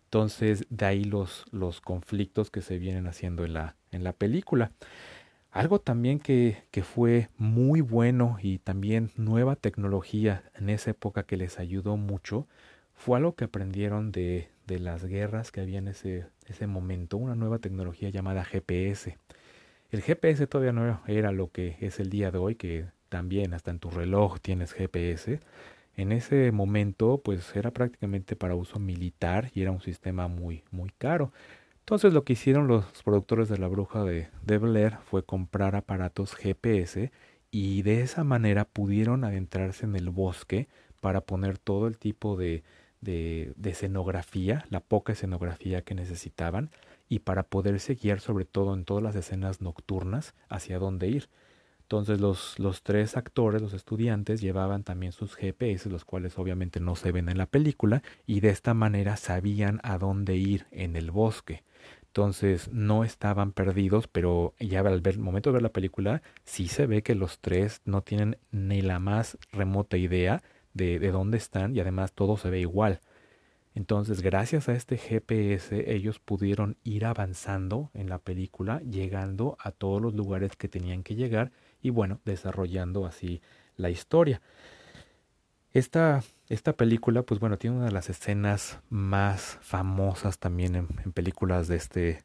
Entonces, 0.05 0.67
de 0.71 0.87
ahí 0.87 1.05
los, 1.05 1.45
los 1.51 1.81
conflictos 1.81 2.51
que 2.51 2.63
se 2.63 2.79
vienen 2.79 3.07
haciendo 3.07 3.45
en 3.45 3.55
la, 3.55 3.77
en 3.91 4.05
la 4.05 4.13
película. 4.13 4.73
Algo 5.51 5.81
también 5.81 6.19
que, 6.19 6.63
que 6.71 6.83
fue 6.83 7.29
muy 7.37 7.81
bueno 7.81 8.39
y 8.41 8.59
también 8.59 9.11
nueva 9.17 9.57
tecnología 9.57 10.45
en 10.55 10.71
esa 10.71 10.93
época 10.93 11.25
que 11.25 11.37
les 11.37 11.59
ayudó 11.59 11.97
mucho 11.97 12.47
fue 12.95 13.17
algo 13.19 13.35
que 13.35 13.45
aprendieron 13.45 14.13
de, 14.13 14.49
de 14.67 14.79
las 14.79 15.05
guerras 15.05 15.51
que 15.51 15.61
había 15.61 15.79
en 15.79 15.89
ese, 15.89 16.27
ese 16.47 16.67
momento, 16.67 17.17
una 17.17 17.35
nueva 17.35 17.59
tecnología 17.59 18.11
llamada 18.11 18.45
GPS. 18.45 19.19
El 19.91 20.03
GPS 20.03 20.47
todavía 20.47 20.73
no 20.73 21.01
era 21.07 21.33
lo 21.33 21.51
que 21.51 21.77
es 21.81 22.01
el 22.01 22.11
día 22.11 22.31
de 22.31 22.39
hoy, 22.39 22.55
que 22.55 22.87
también 23.09 23.55
hasta 23.55 23.71
en 23.71 23.79
tu 23.79 23.91
reloj 23.91 24.41
tienes 24.41 24.73
GPS. 24.73 25.41
En 25.97 26.13
ese 26.13 26.53
momento, 26.53 27.21
pues 27.25 27.55
era 27.57 27.73
prácticamente 27.73 28.37
para 28.37 28.55
uso 28.55 28.79
militar 28.79 29.51
y 29.55 29.63
era 29.63 29.73
un 29.73 29.81
sistema 29.83 30.29
muy, 30.29 30.63
muy 30.71 30.91
caro. 30.99 31.33
Entonces 31.81 32.13
lo 32.13 32.25
que 32.25 32.35
hicieron 32.35 32.69
los 32.69 32.85
productores 33.03 33.49
de 33.49 33.59
la 33.59 33.69
bruja 33.69 34.05
de, 34.05 34.29
de 34.45 34.59
Blair 34.59 34.99
fue 35.11 35.25
comprar 35.25 35.75
aparatos 35.75 36.35
GPS 36.37 37.11
y 37.51 37.83
de 37.83 38.03
esa 38.03 38.25
manera 38.25 38.67
pudieron 38.67 39.25
adentrarse 39.25 39.87
en 39.87 39.97
el 39.97 40.11
bosque 40.11 40.69
para 41.01 41.23
poner 41.23 41.59
todo 41.59 41.87
el 41.87 41.99
tipo 41.99 42.37
de, 42.37 42.63
de, 43.01 43.53
de 43.57 43.71
escenografía, 43.71 44.67
la 44.71 44.81
poca 44.81 45.13
escenografía 45.13 45.83
que 45.83 45.95
necesitaban 45.95 46.71
y 47.09 47.21
para 47.21 47.45
poderse 47.45 47.95
guiar 47.95 48.21
sobre 48.21 48.45
todo 48.45 48.75
en 48.75 48.85
todas 48.85 49.03
las 49.03 49.17
escenas 49.17 49.61
nocturnas 49.63 50.35
hacia 50.49 50.79
dónde 50.79 51.09
ir. 51.09 51.29
Entonces 51.89 52.21
los, 52.21 52.59
los 52.59 52.83
tres 52.83 53.17
actores, 53.17 53.63
los 53.63 53.73
estudiantes, 53.73 54.43
llevaban 54.43 54.85
también 54.85 55.13
sus 55.13 55.35
GPS, 55.37 55.89
los 55.89 56.05
cuales 56.05 56.39
obviamente 56.39 56.81
no 56.81 56.97
se 56.97 57.13
ven 57.13 57.31
en 57.31 57.39
la 57.39 57.47
película, 57.47 58.03
y 58.27 58.41
de 58.41 58.51
esta 58.51 58.75
manera 58.75 59.17
sabían 59.17 59.81
a 59.83 59.97
dónde 59.97 60.37
ir 60.37 60.67
en 60.71 60.97
el 60.97 61.11
bosque. 61.11 61.65
Entonces 62.03 62.71
no 62.71 63.05
estaban 63.05 63.53
perdidos, 63.53 64.07
pero 64.07 64.53
ya 64.61 64.81
al 64.81 65.01
ver, 65.01 65.19
momento 65.19 65.49
de 65.49 65.55
ver 65.55 65.63
la 65.63 65.71
película, 65.71 66.21
sí 66.45 66.69
se 66.69 66.87
ve 66.87 67.03
que 67.03 67.15
los 67.15 67.39
tres 67.39 67.81
no 67.87 68.03
tienen 68.03 68.37
ni 68.51 68.83
la 68.83 68.99
más 68.99 69.39
remota 69.51 69.97
idea 69.97 70.43
de, 70.75 70.99
de 70.99 71.11
dónde 71.11 71.39
están 71.39 71.75
y 71.75 71.81
además 71.81 72.13
todo 72.13 72.37
se 72.37 72.51
ve 72.51 72.61
igual. 72.61 73.01
Entonces, 73.75 74.21
gracias 74.21 74.69
a 74.69 74.75
este 74.75 74.99
GPS, 74.99 75.91
ellos 75.91 76.19
pudieron 76.19 76.77
ir 76.85 77.07
avanzando 77.07 77.91
en 77.95 78.11
la 78.11 78.19
película, 78.19 78.81
llegando 78.81 79.57
a 79.59 79.71
todos 79.71 80.03
los 80.03 80.15
lugares 80.15 80.55
que 80.55 80.69
tenían 80.69 81.03
que 81.03 81.15
llegar 81.15 81.51
y 81.83 81.91
bueno, 81.91 82.21
desarrollando 82.25 83.07
así 83.07 83.41
la 83.77 83.91
historia. 83.91 84.41
Esta, 85.73 86.23
esta 86.49 86.73
película, 86.73 87.23
pues 87.23 87.41
bueno, 87.41 87.59
tiene 87.59 87.77
una 87.77 87.87
de 87.87 87.93
las 87.93 88.09
escenas 88.09 88.81
más 88.89 89.59
famosas 89.61 90.39
también 90.39 90.75
en, 90.75 91.13
películas 91.13 91.69
de 91.69 91.77
este, 91.77 92.25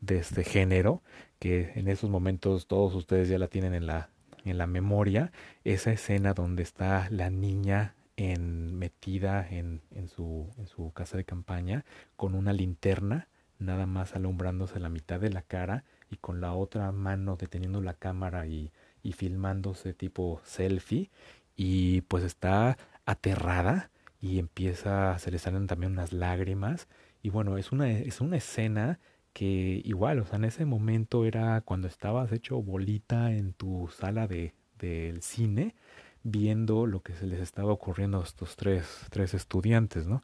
de 0.00 0.18
este 0.18 0.44
género, 0.44 1.02
que 1.38 1.72
en 1.76 1.88
esos 1.88 2.10
momentos 2.10 2.66
todos 2.66 2.94
ustedes 2.94 3.28
ya 3.28 3.38
la 3.38 3.48
tienen 3.48 3.74
en 3.74 3.86
la, 3.86 4.10
en 4.44 4.58
la 4.58 4.66
memoria, 4.66 5.32
esa 5.64 5.92
escena 5.92 6.34
donde 6.34 6.62
está 6.62 7.08
la 7.10 7.30
niña 7.30 7.94
en, 8.16 8.76
metida 8.78 9.46
en, 9.48 9.82
en, 9.94 10.08
su, 10.08 10.48
en 10.58 10.66
su 10.66 10.92
casa 10.92 11.16
de 11.16 11.24
campaña 11.24 11.84
con 12.16 12.34
una 12.34 12.52
linterna, 12.52 13.28
nada 13.58 13.86
más 13.86 14.14
alumbrándose 14.14 14.80
la 14.80 14.88
mitad 14.88 15.20
de 15.20 15.30
la 15.30 15.42
cara 15.42 15.84
y 16.10 16.16
con 16.16 16.40
la 16.40 16.54
otra 16.54 16.90
mano 16.92 17.36
deteniendo 17.36 17.80
la 17.80 17.94
cámara 17.94 18.46
y 18.46 18.72
y 19.02 19.12
filmándose 19.12 19.94
tipo 19.94 20.40
selfie 20.44 21.10
y 21.56 22.02
pues 22.02 22.24
está 22.24 22.78
aterrada 23.06 23.90
y 24.20 24.38
empieza, 24.38 25.18
se 25.18 25.30
le 25.30 25.38
salen 25.38 25.66
también 25.66 25.92
unas 25.92 26.12
lágrimas 26.12 26.88
y 27.22 27.30
bueno, 27.30 27.58
es 27.58 27.72
una, 27.72 27.90
es 27.90 28.20
una 28.20 28.36
escena 28.36 28.98
que 29.32 29.80
igual, 29.84 30.18
o 30.20 30.26
sea, 30.26 30.36
en 30.36 30.44
ese 30.44 30.64
momento 30.64 31.24
era 31.24 31.60
cuando 31.62 31.88
estabas 31.88 32.32
hecho 32.32 32.60
bolita 32.62 33.32
en 33.32 33.52
tu 33.52 33.88
sala 33.88 34.26
de, 34.26 34.54
del 34.78 35.22
cine 35.22 35.74
viendo 36.22 36.86
lo 36.86 37.00
que 37.02 37.14
se 37.14 37.26
les 37.26 37.40
estaba 37.40 37.72
ocurriendo 37.72 38.20
a 38.20 38.24
estos 38.24 38.56
tres, 38.56 39.06
tres 39.10 39.32
estudiantes, 39.34 40.06
¿no? 40.06 40.22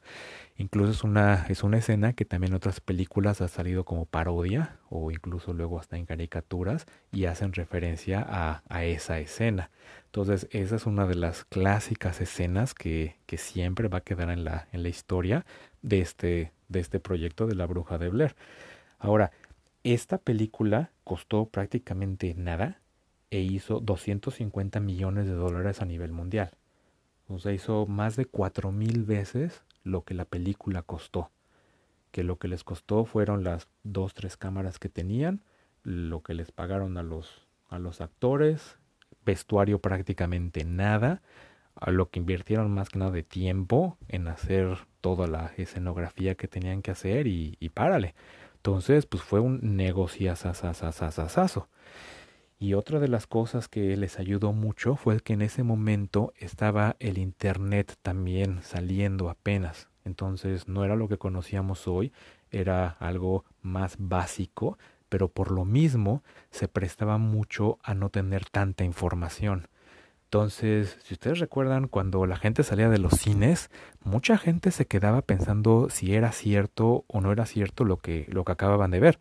Incluso 0.55 0.91
es 0.91 1.03
una, 1.03 1.45
es 1.49 1.63
una 1.63 1.77
escena 1.77 2.13
que 2.13 2.25
también 2.25 2.51
en 2.53 2.57
otras 2.57 2.81
películas 2.81 3.41
ha 3.41 3.47
salido 3.47 3.83
como 3.83 4.05
parodia 4.05 4.77
o 4.89 5.11
incluso 5.11 5.53
luego 5.53 5.79
hasta 5.79 5.97
en 5.97 6.05
caricaturas 6.05 6.85
y 7.11 7.25
hacen 7.25 7.53
referencia 7.53 8.25
a, 8.27 8.63
a 8.69 8.85
esa 8.85 9.19
escena. 9.19 9.71
Entonces 10.05 10.47
esa 10.51 10.75
es 10.75 10.85
una 10.85 11.07
de 11.07 11.15
las 11.15 11.45
clásicas 11.45 12.21
escenas 12.21 12.73
que, 12.73 13.17
que 13.25 13.37
siempre 13.37 13.87
va 13.87 13.99
a 13.99 14.01
quedar 14.01 14.29
en 14.29 14.43
la, 14.43 14.67
en 14.71 14.83
la 14.83 14.89
historia 14.89 15.45
de 15.81 16.01
este, 16.01 16.51
de 16.69 16.79
este 16.79 16.99
proyecto 16.99 17.47
de 17.47 17.55
la 17.55 17.65
bruja 17.65 17.97
de 17.97 18.09
Blair. 18.09 18.35
Ahora, 18.99 19.31
esta 19.83 20.17
película 20.17 20.91
costó 21.03 21.45
prácticamente 21.45 22.33
nada, 22.35 22.81
e 23.29 23.39
hizo 23.39 23.79
250 23.79 24.79
millones 24.79 25.25
de 25.25 25.33
dólares 25.33 25.81
a 25.81 25.85
nivel 25.85 26.11
mundial. 26.11 26.51
O 27.27 27.39
sea, 27.39 27.51
hizo 27.51 27.85
más 27.85 28.15
de 28.15 28.25
cuatro 28.25 28.71
mil 28.71 29.03
veces 29.03 29.63
lo 29.83 30.03
que 30.03 30.13
la 30.13 30.25
película 30.25 30.81
costó. 30.81 31.31
Que 32.11 32.23
lo 32.23 32.37
que 32.37 32.47
les 32.47 32.63
costó 32.63 33.05
fueron 33.05 33.43
las 33.43 33.67
dos, 33.83 34.13
tres 34.13 34.37
cámaras 34.37 34.79
que 34.79 34.89
tenían, 34.89 35.43
lo 35.83 36.23
que 36.23 36.33
les 36.33 36.51
pagaron 36.51 36.97
a 36.97 37.03
los, 37.03 37.47
a 37.69 37.79
los 37.79 38.01
actores, 38.01 38.77
vestuario 39.25 39.79
prácticamente 39.79 40.63
nada, 40.63 41.21
a 41.75 41.91
lo 41.91 42.09
que 42.09 42.19
invirtieron 42.19 42.71
más 42.73 42.89
que 42.89 42.99
nada 42.99 43.11
de 43.11 43.23
tiempo 43.23 43.97
en 44.07 44.27
hacer 44.27 44.79
toda 45.01 45.27
la 45.27 45.53
escenografía 45.57 46.35
que 46.35 46.47
tenían 46.47 46.81
que 46.81 46.91
hacer 46.91 47.27
y, 47.27 47.57
y 47.59 47.69
párale. 47.69 48.15
Entonces, 48.55 49.05
pues 49.05 49.21
fue 49.21 49.39
un 49.39 49.75
negociazazazazazazo. 49.75 51.69
Y 52.59 52.73
otra 52.73 52.99
de 52.99 53.07
las 53.07 53.27
cosas 53.27 53.67
que 53.67 53.95
les 53.97 54.19
ayudó 54.19 54.51
mucho 54.51 54.95
fue 54.95 55.19
que 55.19 55.33
en 55.33 55.43
ese 55.43 55.61
momento 55.61 56.33
estaba 56.37 56.95
el 56.99 57.19
Internet 57.19 57.95
también 58.01 58.63
saliendo 58.63 59.29
apenas. 59.29 59.89
Entonces 60.05 60.67
no 60.67 60.83
era 60.83 60.95
lo 60.95 61.07
que 61.07 61.19
conocíamos 61.19 61.87
hoy, 61.87 62.11
era 62.49 62.89
algo 62.99 63.45
más 63.61 63.97
básico, 63.99 64.79
pero 65.09 65.27
por 65.27 65.51
lo 65.51 65.65
mismo 65.65 66.23
se 66.49 66.67
prestaba 66.67 67.17
mucho 67.17 67.77
a 67.83 67.93
no 67.93 68.09
tener 68.09 68.45
tanta 68.45 68.83
información. 68.83 69.67
Entonces, 70.25 70.97
si 71.03 71.13
ustedes 71.13 71.39
recuerdan, 71.39 71.87
cuando 71.87 72.25
la 72.25 72.35
gente 72.35 72.63
salía 72.63 72.89
de 72.89 72.97
los 72.97 73.13
cines, 73.13 73.69
mucha 74.03 74.37
gente 74.37 74.71
se 74.71 74.85
quedaba 74.85 75.21
pensando 75.21 75.89
si 75.89 76.15
era 76.15 76.33
cierto 76.33 77.05
o 77.07 77.21
no 77.21 77.31
era 77.31 77.45
cierto 77.45 77.85
lo 77.85 77.97
que, 77.97 78.25
lo 78.29 78.43
que 78.43 78.51
acababan 78.51 78.91
de 78.91 78.99
ver, 78.99 79.19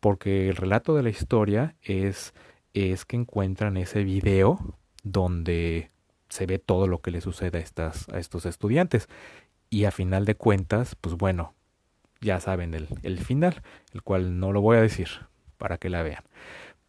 porque 0.00 0.48
el 0.48 0.56
relato 0.56 0.96
de 0.96 1.04
la 1.04 1.10
historia 1.10 1.76
es 1.82 2.34
es 2.74 3.04
que 3.04 3.16
encuentran 3.16 3.76
ese 3.76 4.04
video 4.04 4.58
donde 5.02 5.90
se 6.28 6.46
ve 6.46 6.58
todo 6.58 6.86
lo 6.86 7.00
que 7.00 7.10
le 7.10 7.20
sucede 7.20 7.58
a, 7.58 7.60
estas, 7.60 8.08
a 8.10 8.18
estos 8.18 8.46
estudiantes. 8.46 9.08
Y 9.70 9.84
a 9.84 9.90
final 9.90 10.24
de 10.24 10.34
cuentas, 10.34 10.94
pues 10.94 11.16
bueno, 11.16 11.54
ya 12.20 12.40
saben 12.40 12.74
el, 12.74 12.88
el 13.02 13.18
final, 13.18 13.62
el 13.92 14.02
cual 14.02 14.38
no 14.40 14.52
lo 14.52 14.60
voy 14.60 14.76
a 14.76 14.82
decir 14.82 15.08
para 15.58 15.78
que 15.78 15.90
la 15.90 16.02
vean. 16.02 16.24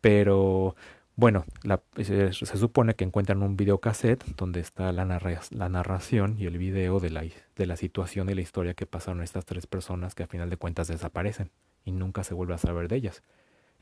Pero 0.02 0.76
bueno, 1.20 1.44
la, 1.64 1.82
se, 2.02 2.32
supone 2.32 2.96
que 2.96 3.04
encuentran 3.04 3.44
un 3.44 3.58
videocassette 3.58 4.24
donde 4.38 4.62
está 4.62 4.94
la, 4.94 5.04
narra, 5.04 5.42
la 5.52 5.68
narración 5.68 6.38
y 6.40 6.46
el 6.46 6.58
video 6.58 7.02
de 7.02 7.10
la, 7.10 7.26
de 7.58 7.66
la 7.66 7.76
situación 7.76 8.30
y 8.30 8.36
la 8.36 8.42
historia 8.42 8.74
que 8.74 8.86
pasaron 8.86 9.22
estas 9.22 9.44
tres 9.44 9.68
personas 9.68 10.16
que 10.16 10.24
a 10.24 10.28
final 10.28 10.50
de 10.50 10.56
cuentas 10.56 10.88
desaparecen 10.88 11.52
y 11.84 11.92
nunca 11.92 12.24
se 12.24 12.34
vuelve 12.34 12.54
a 12.54 12.58
saber 12.58 12.88
de 12.88 12.96
ellas. 12.96 13.22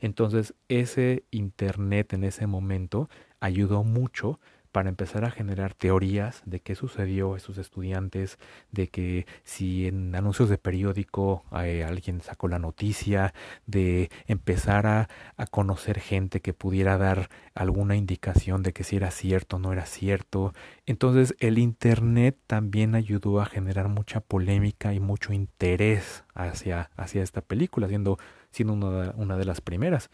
Entonces 0.00 0.54
ese 0.68 1.24
Internet 1.30 2.12
en 2.12 2.24
ese 2.24 2.46
momento 2.46 3.08
ayudó 3.40 3.84
mucho 3.84 4.38
para 4.72 4.88
empezar 4.90 5.24
a 5.24 5.30
generar 5.30 5.74
teorías 5.74 6.42
de 6.44 6.60
qué 6.60 6.74
sucedió 6.74 7.34
a 7.34 7.36
esos 7.36 7.58
estudiantes, 7.58 8.38
de 8.70 8.88
que 8.88 9.26
si 9.44 9.86
en 9.86 10.14
anuncios 10.14 10.48
de 10.48 10.58
periódico 10.58 11.44
eh, 11.64 11.84
alguien 11.84 12.20
sacó 12.20 12.48
la 12.48 12.58
noticia, 12.58 13.32
de 13.66 14.10
empezar 14.26 14.86
a, 14.86 15.08
a, 15.36 15.46
conocer 15.46 16.00
gente 16.00 16.40
que 16.40 16.52
pudiera 16.52 16.98
dar 16.98 17.28
alguna 17.54 17.96
indicación 17.96 18.62
de 18.62 18.72
que 18.72 18.84
si 18.84 18.96
era 18.96 19.10
cierto 19.10 19.56
o 19.56 19.58
no 19.58 19.72
era 19.72 19.86
cierto. 19.86 20.52
Entonces 20.86 21.34
el 21.40 21.58
Internet 21.58 22.36
también 22.46 22.94
ayudó 22.94 23.40
a 23.40 23.46
generar 23.46 23.88
mucha 23.88 24.20
polémica 24.20 24.92
y 24.94 25.00
mucho 25.00 25.32
interés 25.32 26.24
hacia, 26.34 26.90
hacia 26.96 27.22
esta 27.22 27.40
película, 27.40 27.88
siendo, 27.88 28.18
siendo 28.58 29.12
una, 29.16 29.36
de 29.36 29.44
las 29.44 29.60
primeras. 29.60 30.10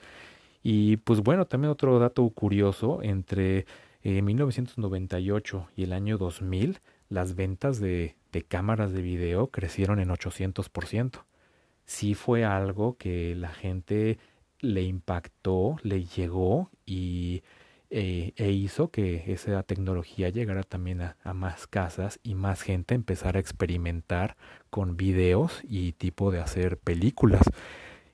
Y 0.62 0.98
pues 0.98 1.20
bueno, 1.20 1.46
también 1.46 1.70
otro 1.70 1.98
dato 1.98 2.28
curioso, 2.30 3.02
entre 3.02 3.66
eh, 4.02 4.22
1998 4.22 5.68
y 5.76 5.84
el 5.84 5.92
año 5.92 6.18
2000, 6.18 6.80
las 7.08 7.34
ventas 7.34 7.80
de, 7.80 8.16
cámaras 8.48 8.92
de 8.92 9.02
video 9.02 9.48
crecieron 9.48 9.98
en 9.98 10.10
800%. 10.10 11.24
Sí 11.86 12.14
fue 12.14 12.44
algo 12.44 12.96
que 12.96 13.34
la 13.34 13.50
gente 13.50 14.18
le 14.60 14.82
impactó, 14.82 15.76
le 15.82 16.04
llegó 16.04 16.70
y 16.86 17.42
eh, 17.90 18.32
e 18.36 18.50
hizo 18.50 18.90
que 18.90 19.32
esa 19.32 19.62
tecnología 19.62 20.28
llegara 20.30 20.64
también 20.64 21.02
a, 21.02 21.16
más 21.34 21.66
casas 21.66 22.18
y 22.22 22.34
más 22.34 22.62
gente 22.62 22.94
empezara 22.94 23.38
a 23.38 23.40
experimentar 23.40 24.36
con 24.70 24.96
videos 24.96 25.60
y 25.62 25.92
tipo 25.92 26.30
de 26.30 26.40
hacer 26.40 26.78
películas. 26.78 27.42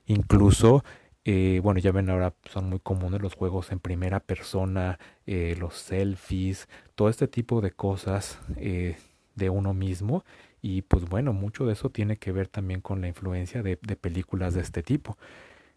Incluso 0.05 0.83
eh, 1.23 1.59
bueno, 1.63 1.79
ya 1.79 1.91
ven 1.91 2.09
ahora 2.09 2.33
son 2.49 2.69
muy 2.69 2.79
comunes 2.79 3.21
los 3.21 3.35
juegos 3.35 3.71
en 3.71 3.79
primera 3.79 4.19
persona, 4.19 4.97
eh, 5.27 5.55
los 5.59 5.75
selfies, 5.75 6.67
todo 6.95 7.09
este 7.09 7.27
tipo 7.27 7.61
de 7.61 7.71
cosas 7.71 8.39
eh, 8.57 8.97
de 9.35 9.49
uno 9.49 9.73
mismo. 9.73 10.23
Y 10.61 10.83
pues 10.83 11.05
bueno, 11.05 11.33
mucho 11.33 11.65
de 11.65 11.73
eso 11.73 11.89
tiene 11.89 12.17
que 12.17 12.31
ver 12.31 12.47
también 12.47 12.81
con 12.81 13.01
la 13.01 13.07
influencia 13.07 13.61
de, 13.63 13.77
de 13.81 13.95
películas 13.95 14.53
de 14.53 14.61
este 14.61 14.83
tipo. 14.83 15.17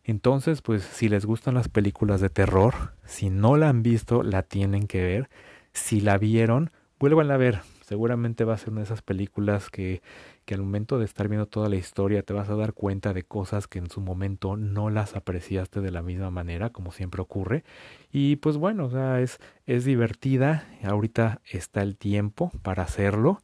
Entonces, 0.05 0.63
pues 0.63 0.83
si 0.83 1.09
les 1.09 1.27
gustan 1.27 1.55
las 1.55 1.69
películas 1.69 2.21
de 2.21 2.31
terror, 2.31 2.95
si 3.05 3.31
no 3.31 3.57
la 3.57 3.69
han 3.71 3.83
visto, 3.83 4.23
la 4.23 4.43
tienen 4.43 4.87
que 4.87 5.03
ver. 5.03 5.31
Si 5.73 6.01
la 6.01 6.19
vieron, 6.19 6.71
vuélvanla 6.99 7.35
a 7.35 7.39
ver. 7.39 7.63
Seguramente 7.87 8.45
va 8.45 8.55
a 8.55 8.59
ser 8.59 8.71
una 8.71 8.81
de 8.81 8.85
esas 8.87 9.03
películas 9.03 9.71
que 9.71 10.03
que 10.45 10.55
al 10.55 10.61
momento 10.63 10.99
de 10.99 11.05
estar 11.05 11.29
viendo 11.29 11.47
toda 11.47 11.69
la 11.69 11.77
historia 11.77 12.23
te 12.23 12.33
vas 12.33 12.49
a 12.51 12.57
dar 12.57 12.73
cuenta 12.75 13.13
de 13.13 13.23
cosas 13.23 13.67
que 13.67 13.79
en 13.79 13.91
su 13.91 14.01
momento 14.01 14.57
no 14.57 14.91
las 14.91 15.17
apreciaste 15.17 15.81
de 15.81 15.91
la 15.91 16.03
misma 16.03 16.31
manera, 16.31 16.71
como 16.71 16.93
siempre 16.93 17.23
ocurre. 17.23 17.65
Y 18.13 18.37
pues 18.37 18.57
bueno, 18.57 18.87
o 18.87 18.91
sea, 18.91 19.21
es, 19.21 19.39
es 19.67 19.85
divertida, 19.85 20.67
ahorita 20.83 21.41
está 21.51 21.83
el 21.83 21.97
tiempo 21.97 22.51
para 22.63 22.83
hacerlo. 22.83 23.41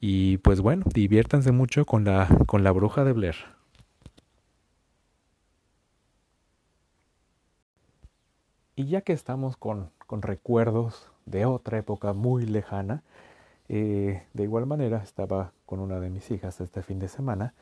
Y 0.00 0.38
pues 0.38 0.60
bueno, 0.60 0.84
diviértanse 0.92 1.52
mucho 1.52 1.86
con 1.86 2.04
la, 2.04 2.28
con 2.46 2.64
la 2.64 2.72
bruja 2.72 3.04
de 3.04 3.12
Blair. 3.12 3.36
Y 8.74 8.86
ya 8.86 9.02
que 9.02 9.12
estamos 9.12 9.56
con, 9.56 9.90
con 10.06 10.22
recuerdos 10.22 11.10
de 11.26 11.46
otra 11.46 11.78
época 11.78 12.12
muy 12.12 12.46
lejana, 12.46 13.02
eh, 13.74 14.22
de 14.34 14.42
igual 14.42 14.66
manera, 14.66 15.02
estaba 15.02 15.54
con 15.64 15.80
una 15.80 15.98
de 15.98 16.10
mis 16.10 16.30
hijas 16.30 16.60
este 16.60 16.82
fin 16.82 16.98
de 16.98 17.08
semana 17.08 17.54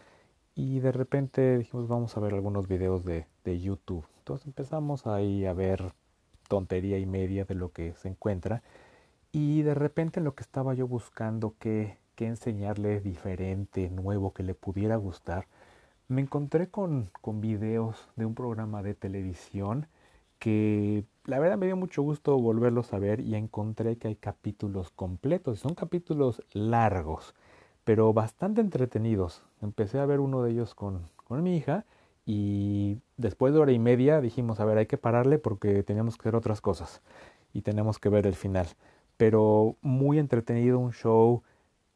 y 0.57 0.81
de 0.81 0.91
repente 0.91 1.57
dijimos 1.57 1.87
vamos 1.87 2.17
a 2.17 2.21
ver 2.21 2.35
algunos 2.35 2.67
videos 2.67 3.05
de, 3.05 3.27
de 3.45 3.61
YouTube. 3.61 4.05
Entonces 4.19 4.49
empezamos 4.49 5.07
ahí 5.07 5.47
a 5.47 5.53
ver 5.53 5.93
tontería 6.49 6.99
y 6.99 7.07
media 7.07 7.45
de 7.45 7.55
lo 7.55 7.71
que 7.71 7.95
se 7.95 8.09
encuentra 8.09 8.65
y 9.31 9.63
de 9.63 9.75
repente 9.75 10.19
en 10.19 10.25
lo 10.25 10.35
que 10.35 10.43
estaba 10.43 10.75
yo 10.75 10.89
buscando 10.89 11.55
qué, 11.61 11.99
qué 12.17 12.27
enseñarle 12.27 13.01
diferente, 13.01 13.89
nuevo, 13.89 14.33
que 14.33 14.43
le 14.43 14.55
pudiera 14.55 14.97
gustar, 14.97 15.47
me 16.09 16.23
encontré 16.23 16.71
con, 16.71 17.13
con 17.21 17.41
videos 17.41 18.09
de 18.17 18.27
un 18.27 18.35
programa 18.35 18.83
de 18.83 18.95
televisión 18.95 19.87
que 20.41 21.05
la 21.27 21.39
verdad 21.39 21.59
me 21.59 21.67
dio 21.67 21.77
mucho 21.77 22.03
gusto 22.03 22.37
volverlos 22.39 22.93
a 22.93 22.99
ver 22.99 23.21
y 23.21 23.37
encontré 23.37 23.99
que 23.99 24.09
hay 24.09 24.17
capítulos 24.17 24.91
completos. 24.91 25.61
Son 25.61 25.75
capítulos 25.75 26.43
largos, 26.53 27.37
pero 27.85 28.13
bastante 28.13 28.61
entretenidos. 28.61 29.45
Empecé 29.63 30.01
a 30.01 30.07
ver 30.07 30.19
uno 30.21 30.43
de 30.43 30.53
ellos 30.53 30.75
con, 30.75 31.05
con 31.17 31.43
mi 31.45 31.57
hija 31.57 31.85
y 32.27 32.99
después 33.19 33.55
de 33.55 33.61
hora 33.61 33.73
y 33.73 33.79
media 33.79 34.21
dijimos, 34.21 34.61
a 34.61 34.65
ver, 34.65 34.79
hay 34.79 34.87
que 34.87 34.99
pararle 34.99 35.39
porque 35.39 35.83
teníamos 35.85 36.17
que 36.17 36.25
ver 36.29 36.37
otras 36.37 36.61
cosas 36.61 37.03
y 37.53 37.63
tenemos 37.63 37.99
que 37.99 38.09
ver 38.09 38.27
el 38.27 38.35
final. 38.35 38.67
Pero 39.19 39.77
muy 39.83 40.19
entretenido, 40.19 40.79
un 40.79 40.93
show 40.93 41.43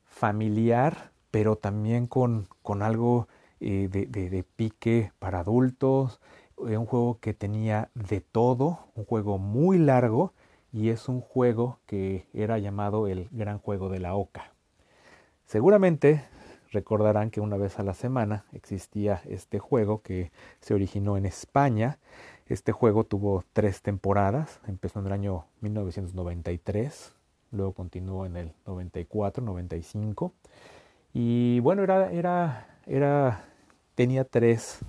familiar, 0.04 1.12
pero 1.30 1.56
también 1.56 2.06
con, 2.06 2.46
con 2.62 2.82
algo 2.82 3.26
eh, 3.60 3.88
de, 3.90 4.06
de 4.06 4.44
pique 4.44 5.12
para 5.18 5.40
adultos 5.40 6.20
un 6.56 6.86
juego 6.86 7.18
que 7.20 7.34
tenía 7.34 7.90
de 7.94 8.20
todo, 8.20 8.80
un 8.94 9.04
juego 9.04 9.38
muy 9.38 9.78
largo 9.78 10.32
y 10.72 10.88
es 10.88 11.08
un 11.08 11.20
juego 11.20 11.78
que 11.86 12.26
era 12.32 12.58
llamado 12.58 13.06
el 13.06 13.28
Gran 13.30 13.58
Juego 13.58 13.88
de 13.88 14.00
la 14.00 14.14
Oca. 14.14 14.52
Seguramente 15.46 16.24
recordarán 16.72 17.30
que 17.30 17.40
una 17.40 17.56
vez 17.56 17.78
a 17.78 17.84
la 17.84 17.94
semana 17.94 18.44
existía 18.52 19.22
este 19.28 19.58
juego 19.58 20.02
que 20.02 20.32
se 20.60 20.74
originó 20.74 21.16
en 21.16 21.26
España. 21.26 21.98
Este 22.46 22.72
juego 22.72 23.04
tuvo 23.04 23.44
tres 23.52 23.80
temporadas, 23.82 24.60
empezó 24.66 24.98
en 24.98 25.06
el 25.06 25.12
año 25.12 25.46
1993, 25.60 27.14
luego 27.52 27.72
continuó 27.72 28.26
en 28.26 28.36
el 28.36 28.52
94, 28.66 29.44
95 29.44 30.32
y 31.14 31.60
bueno, 31.60 31.84
era, 31.84 32.10
era, 32.10 32.78
era, 32.86 33.44
tenía 33.94 34.24
tres 34.24 34.80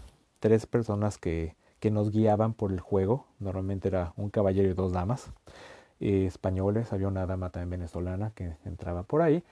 tres 0.45 0.67
personas 0.67 1.17
que, 1.17 1.55
que 1.79 1.89
nos 1.89 2.11
guiaban 2.11 2.53
por 2.53 2.71
el 2.71 2.79
juego. 2.79 3.25
Normalmente 3.39 3.87
era 3.87 4.13
un 4.15 4.29
caballero 4.29 4.69
y 4.69 4.73
dos 4.75 4.91
damas 4.91 5.31
eh, 5.99 6.27
españoles. 6.27 6.93
Había 6.93 7.07
una 7.07 7.25
dama 7.25 7.49
también 7.49 7.71
venezolana 7.71 8.29
que 8.35 8.55
entraba 8.63 9.01
por 9.01 9.23
ahí. 9.23 9.43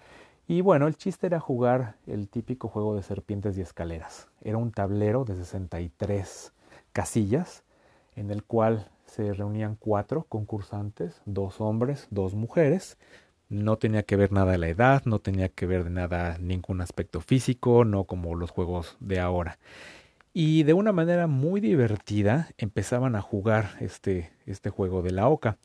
Y 0.48 0.62
bueno, 0.62 0.86
el 0.86 0.96
chiste 0.96 1.26
era 1.26 1.40
jugar 1.40 1.96
el 2.06 2.30
típico 2.30 2.68
juego 2.68 2.96
de 2.96 3.02
serpientes 3.02 3.58
y 3.58 3.62
escaleras. 3.62 4.28
Era 4.42 4.58
un 4.58 4.72
tablero 4.72 5.26
de 5.26 5.34
63 5.34 6.54
casillas 6.92 7.64
en 8.16 8.30
el 8.30 8.44
cual 8.44 8.92
se 9.08 9.34
reunían 9.34 9.76
cuatro 9.76 10.28
concursantes, 10.30 11.24
dos 11.26 11.60
hombres, 11.60 12.06
dos 12.12 12.36
mujeres. 12.36 13.00
No 13.50 13.78
tenía 13.78 14.04
que 14.04 14.16
ver 14.16 14.32
nada 14.32 14.52
de 14.52 14.60
la 14.60 14.68
edad, 14.68 15.02
no 15.06 15.18
tenía 15.18 15.50
que 15.50 15.66
ver 15.66 15.86
de 15.86 15.90
nada 15.90 16.38
ningún 16.38 16.82
aspecto 16.82 17.20
físico, 17.20 17.84
no 17.84 18.04
como 18.04 18.36
los 18.36 18.52
juegos 18.52 18.96
de 19.00 19.20
ahora 19.20 19.58
y 20.34 20.64
de 20.64 20.74
una 20.74 20.92
manera 20.92 21.28
muy 21.28 21.62
divertida 21.62 22.50
empezaban 22.58 23.16
a 23.16 23.22
jugar 23.22 23.76
este, 23.80 24.32
este 24.46 24.72
juego 24.72 25.04
de 25.04 25.12
la 25.12 25.30
oca. 25.30 25.58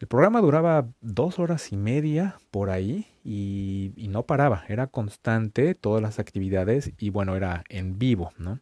El 0.00 0.08
programa 0.08 0.40
duraba 0.40 0.88
dos 1.00 1.38
horas 1.38 1.72
y 1.72 1.76
media 1.76 2.38
por 2.50 2.70
ahí 2.70 3.06
y, 3.24 3.92
no 4.10 4.24
paraba, 4.24 4.64
era 4.68 4.86
constante 4.86 5.74
todas 5.74 6.02
las 6.02 6.18
actividades 6.18 6.92
y 6.98 7.10
bueno, 7.10 7.34
era 7.36 7.64
en 7.68 7.98
vivo, 7.98 8.32
¿no? 8.38 8.60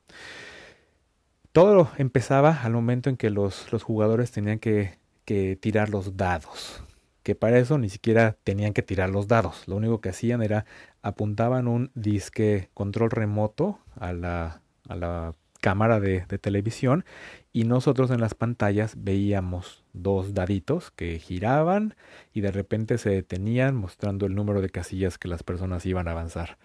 Todo 1.52 1.90
empezaba 1.98 2.62
al 2.62 2.72
momento 2.72 3.10
en 3.10 3.16
que 3.16 3.30
los, 3.30 3.72
los 3.72 3.82
jugadores 3.82 4.32
tenían 4.32 4.58
que, 4.58 4.98
que 5.24 5.56
tirar 5.56 5.88
los 5.88 6.16
dados, 6.16 6.82
que 7.22 7.34
para 7.34 7.58
eso 7.58 7.78
ni 7.78 7.88
siquiera 7.88 8.36
tenían 8.44 8.72
que 8.72 8.82
tirar 8.82 9.10
los 9.10 9.28
dados, 9.28 9.66
lo 9.66 9.76
único 9.76 10.00
que 10.00 10.08
hacían 10.08 10.42
era 10.42 10.66
apuntaban 11.02 11.68
un 11.68 11.90
disque 11.94 12.70
control 12.74 13.10
remoto 13.10 13.78
a 13.96 14.12
la, 14.12 14.62
a 14.88 14.96
la 14.96 15.34
cámara 15.64 15.98
de, 15.98 16.20
televisión 16.20 17.06
y 17.50 17.64
nosotros 17.64 18.10
en 18.10 18.20
las 18.20 18.34
pantallas 18.34 18.96
veíamos 18.98 19.82
dos 19.94 20.34
daditos 20.34 20.90
que 20.90 21.18
giraban 21.18 21.94
y 22.34 22.42
de 22.42 22.50
repente 22.50 22.98
se 22.98 23.08
detenían 23.08 23.74
mostrando 23.74 24.26
el 24.26 24.34
número 24.34 24.60
de 24.60 24.68
casillas 24.68 25.16
que 25.16 25.26
las 25.26 25.42
personas 25.42 25.86
iban 25.86 26.06
a 26.06 26.10
avanzar. 26.10 26.58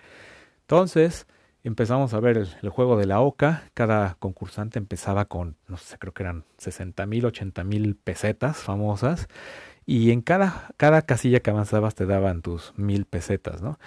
Entonces 0.64 1.28
empezamos 1.64 2.14
a 2.14 2.20
ver 2.20 2.40
el, 2.40 2.50
el 2.62 2.68
juego 2.68 2.98
de 2.98 3.06
la 3.06 3.22
OCA, 3.22 3.64
cada 3.74 4.16
concursante 4.16 4.80
empezaba 4.80 5.24
con, 5.24 5.56
no 5.70 5.78
sé, 5.78 5.98
creo 5.98 6.14
que 6.14 6.24
eran 6.24 6.44
60 6.58 7.06
mil, 7.06 7.26
80 7.26 7.64
mil 7.64 7.96
pesetas 7.96 8.58
famosas 8.58 9.30
y 9.86 10.12
en 10.12 10.22
cada, 10.22 10.72
cada 10.76 11.04
casilla 11.04 11.40
que 11.40 11.52
avanzabas 11.52 11.96
te 11.96 12.06
daban 12.06 12.42
tus 12.42 12.74
mil 12.76 13.06
pesetas, 13.06 13.62
¿no? 13.62 13.80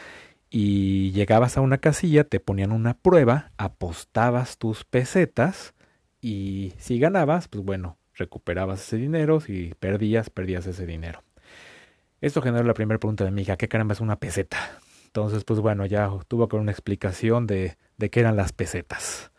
Y 0.55 1.13
llegabas 1.13 1.57
a 1.57 1.63
una 1.63 1.79
casilla, 1.79 2.25
te 2.25 2.39
ponían 2.39 2.73
una 2.73 2.93
prueba, 2.93 3.53
apostabas 3.57 4.59
tus 4.59 4.85
pesetas 4.85 5.73
y 6.21 6.75
si 6.77 6.99
ganabas, 6.99 7.49
pues 7.49 7.65
bueno, 7.65 7.97
recuperabas 8.15 8.83
ese 8.83 8.99
dinero, 8.99 9.41
si 9.41 9.73
perdías, 9.81 10.29
perdías 10.29 10.67
ese 10.67 10.85
dinero. 10.85 11.25
Esto 12.21 12.43
generó 12.43 12.65
la 12.65 12.75
primera 12.75 13.01
pregunta 13.01 13.25
de 13.25 13.31
mi 13.31 13.43
hija, 13.43 13.57
¿qué 13.57 13.67
caramba 13.67 13.95
es 13.95 14.01
una 14.01 14.17
peseta? 14.17 14.59
Entonces, 15.07 15.43
pues 15.45 15.59
bueno, 15.61 15.87
ya 15.87 16.11
tuvo 16.29 16.49
que 16.49 16.57
una 16.57 16.71
explicación 16.71 17.47
de, 17.47 17.79
de 17.97 18.11
qué 18.11 18.21
eran 18.21 18.37
las 18.37 18.53
pesetas. 18.53 19.33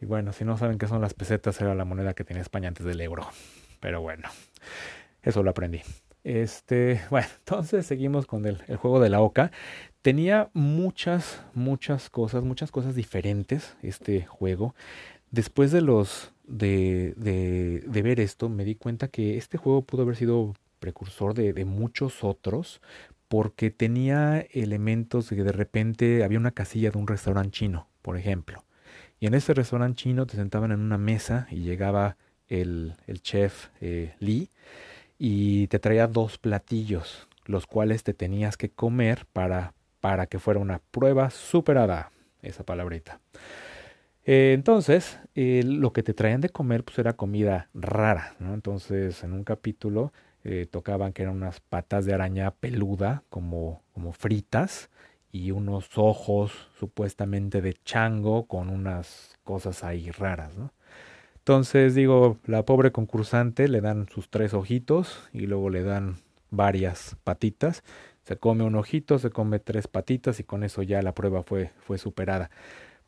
Y 0.00 0.04
bueno, 0.04 0.32
si 0.32 0.44
no 0.44 0.56
saben 0.56 0.78
qué 0.78 0.88
son 0.88 1.00
las 1.00 1.14
pesetas, 1.14 1.60
era 1.60 1.76
la 1.76 1.84
moneda 1.84 2.14
que 2.14 2.24
tenía 2.24 2.42
España 2.42 2.66
antes 2.66 2.84
del 2.84 3.00
euro. 3.00 3.24
Pero 3.78 4.00
bueno, 4.00 4.28
eso 5.22 5.44
lo 5.44 5.50
aprendí. 5.50 5.80
Este, 6.24 7.02
bueno, 7.10 7.28
entonces 7.38 7.86
seguimos 7.86 8.26
con 8.26 8.44
el, 8.46 8.64
el, 8.66 8.76
juego 8.78 8.98
de 8.98 9.10
la 9.10 9.20
oca. 9.20 9.52
Tenía 10.04 10.50
muchas, 10.52 11.40
muchas 11.54 12.10
cosas, 12.10 12.44
muchas 12.44 12.70
cosas 12.70 12.94
diferentes 12.94 13.74
este 13.80 14.26
juego. 14.26 14.74
Después 15.30 15.72
de 15.72 15.80
los 15.80 16.30
de, 16.46 17.14
de, 17.16 17.82
de 17.86 18.02
ver 18.02 18.20
esto, 18.20 18.50
me 18.50 18.66
di 18.66 18.74
cuenta 18.74 19.08
que 19.08 19.38
este 19.38 19.56
juego 19.56 19.80
pudo 19.80 20.02
haber 20.02 20.16
sido 20.16 20.52
precursor 20.78 21.32
de, 21.32 21.64
muchos 21.64 22.22
otros, 22.22 22.82
porque 23.28 23.70
tenía 23.70 24.40
elementos 24.52 25.30
de 25.30 25.36
que 25.36 25.42
de 25.42 25.52
repente 25.52 26.22
había 26.22 26.38
una 26.38 26.50
casilla 26.50 26.90
de 26.90 26.98
un 26.98 27.06
restaurante 27.06 27.52
chino, 27.52 27.88
por 28.02 28.18
ejemplo. 28.18 28.62
Y 29.20 29.26
en 29.26 29.32
ese 29.32 29.54
restaurante 29.54 30.02
chino 30.02 30.26
te 30.26 30.36
sentaban 30.36 30.70
en 30.70 30.80
una 30.80 30.98
mesa 30.98 31.46
y 31.50 31.60
llegaba 31.60 32.18
el, 32.48 32.92
el 33.06 33.22
chef 33.22 33.68
eh, 33.80 34.16
Lee 34.18 34.50
y 35.18 35.68
te 35.68 35.78
traía 35.78 36.08
dos 36.08 36.36
platillos, 36.36 37.26
los 37.46 37.66
cuales 37.66 38.02
te 38.02 38.12
tenías 38.12 38.58
que 38.58 38.68
comer 38.68 39.24
para, 39.32 39.72
para 40.04 40.26
que 40.26 40.38
fuera 40.38 40.60
una 40.60 40.82
prueba 40.90 41.30
superada, 41.30 42.12
esa 42.42 42.62
palabrita. 42.62 43.20
Eh, 44.26 44.52
entonces, 44.52 45.18
eh, 45.34 45.62
lo 45.64 45.94
que 45.94 46.02
te 46.02 46.12
traían 46.12 46.42
de 46.42 46.50
comer 46.50 46.84
pues 46.84 46.98
era 46.98 47.14
comida 47.14 47.70
rara. 47.72 48.34
Entonces, 48.38 49.24
en 49.24 49.32
un 49.32 49.44
capítulo 49.44 50.12
eh, 50.44 50.66
tocaban 50.70 51.14
que 51.14 51.22
eran 51.22 51.36
unas 51.36 51.60
patas 51.60 52.04
de 52.04 52.12
araña 52.12 52.50
peluda, 52.50 53.22
como, 53.30 53.80
como 53.94 54.12
fritas, 54.12 54.90
y 55.32 55.52
unos 55.52 55.88
ojos 55.96 56.52
supuestamente 56.78 57.62
de 57.62 57.72
chango 57.72 58.46
con 58.46 58.68
unas 58.68 59.38
cosas 59.42 59.84
ahí 59.84 60.10
raras. 60.10 60.52
Entonces 61.38 61.94
digo, 61.94 62.36
la 62.44 62.66
pobre 62.66 62.92
concursante 62.92 63.68
le 63.68 63.80
dan 63.80 64.06
sus 64.10 64.28
tres 64.28 64.52
ojitos 64.52 65.30
y 65.32 65.46
luego 65.46 65.70
le 65.70 65.82
dan 65.82 66.16
varias 66.50 67.16
patitas. 67.24 67.82
Se 68.24 68.36
come 68.36 68.64
un 68.64 68.74
ojito, 68.74 69.18
se 69.18 69.30
come 69.30 69.58
tres 69.58 69.86
patitas 69.86 70.40
y 70.40 70.44
con 70.44 70.64
eso 70.64 70.82
ya 70.82 71.02
la 71.02 71.14
prueba 71.14 71.42
fue, 71.42 71.70
fue 71.78 71.98
superada. 71.98 72.50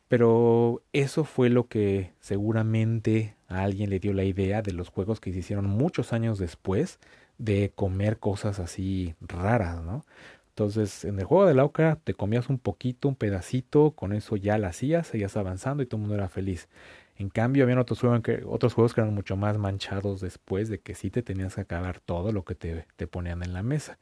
Pero 0.07 0.83
eso 0.93 1.25
fue 1.25 1.49
lo 1.49 1.67
que 1.67 2.13
seguramente 2.19 3.35
a 3.47 3.63
alguien 3.63 3.89
le 3.89 3.99
dio 3.99 4.13
la 4.13 4.23
idea 4.23 4.61
de 4.61 4.71
los 4.73 4.89
juegos 4.89 5.19
que 5.19 5.33
se 5.33 5.39
hicieron 5.39 5.65
muchos 5.65 6.13
años 6.13 6.39
después 6.39 6.99
de 7.37 7.71
comer 7.75 8.17
cosas 8.17 8.59
así 8.59 9.15
raras, 9.21 9.83
¿no? 9.83 10.03
Entonces, 10.49 11.05
en 11.05 11.19
el 11.19 11.25
juego 11.25 11.45
de 11.45 11.53
la 11.53 11.65
oca 11.65 11.99
te 12.03 12.15
comías 12.15 12.49
un 12.49 12.57
poquito, 12.57 13.07
un 13.07 13.15
pedacito, 13.15 13.91
con 13.91 14.11
eso 14.11 14.37
ya 14.37 14.57
la 14.57 14.69
hacías, 14.69 15.07
seguías 15.07 15.37
avanzando 15.37 15.83
y 15.83 15.85
todo 15.85 15.97
el 15.97 16.01
mundo 16.01 16.15
era 16.15 16.29
feliz. 16.29 16.67
En 17.15 17.29
cambio, 17.29 17.63
había 17.63 17.79
otros 17.79 17.99
juegos, 17.99 18.21
que, 18.21 18.43
otros 18.45 18.73
juegos 18.73 18.93
que 18.93 19.01
eran 19.01 19.13
mucho 19.13 19.35
más 19.35 19.57
manchados 19.57 20.21
después 20.21 20.69
de 20.69 20.79
que 20.79 20.95
sí 20.95 21.11
te 21.11 21.21
tenías 21.21 21.55
que 21.55 21.61
acabar 21.61 21.99
todo 21.99 22.31
lo 22.31 22.43
que 22.43 22.55
te, 22.55 22.85
te 22.95 23.07
ponían 23.07 23.43
en 23.43 23.53
la 23.53 23.61
mesa. 23.63 23.99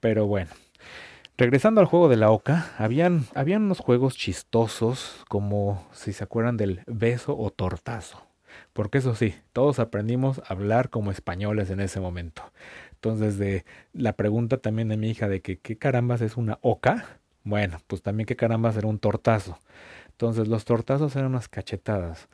Pero 0.00 0.26
bueno, 0.26 0.50
regresando 1.36 1.80
al 1.80 1.86
juego 1.86 2.08
de 2.08 2.16
la 2.16 2.30
oca, 2.30 2.72
habían, 2.78 3.24
habían 3.34 3.62
unos 3.62 3.80
juegos 3.80 4.16
chistosos 4.16 5.24
como 5.28 5.86
si 5.92 6.12
se 6.12 6.24
acuerdan 6.24 6.56
del 6.56 6.82
beso 6.86 7.36
o 7.36 7.50
tortazo. 7.50 8.26
Porque 8.72 8.98
eso 8.98 9.14
sí, 9.14 9.34
todos 9.52 9.78
aprendimos 9.78 10.38
a 10.40 10.52
hablar 10.52 10.90
como 10.90 11.10
españoles 11.10 11.70
en 11.70 11.80
ese 11.80 12.00
momento. 12.00 12.42
Entonces, 12.92 13.38
de 13.38 13.64
la 13.92 14.14
pregunta 14.14 14.58
también 14.58 14.88
de 14.88 14.96
mi 14.96 15.10
hija 15.10 15.28
de 15.28 15.40
que 15.40 15.58
qué 15.58 15.76
carambas 15.78 16.20
es 16.20 16.36
una 16.36 16.58
oca, 16.62 17.20
bueno, 17.44 17.78
pues 17.86 18.02
también 18.02 18.26
qué 18.26 18.36
carambas 18.36 18.76
era 18.76 18.88
un 18.88 18.98
tortazo. 18.98 19.58
Entonces 20.08 20.48
los 20.48 20.64
tortazos 20.64 21.14
eran 21.14 21.28
unas 21.28 21.48
cachetadas. 21.48 22.28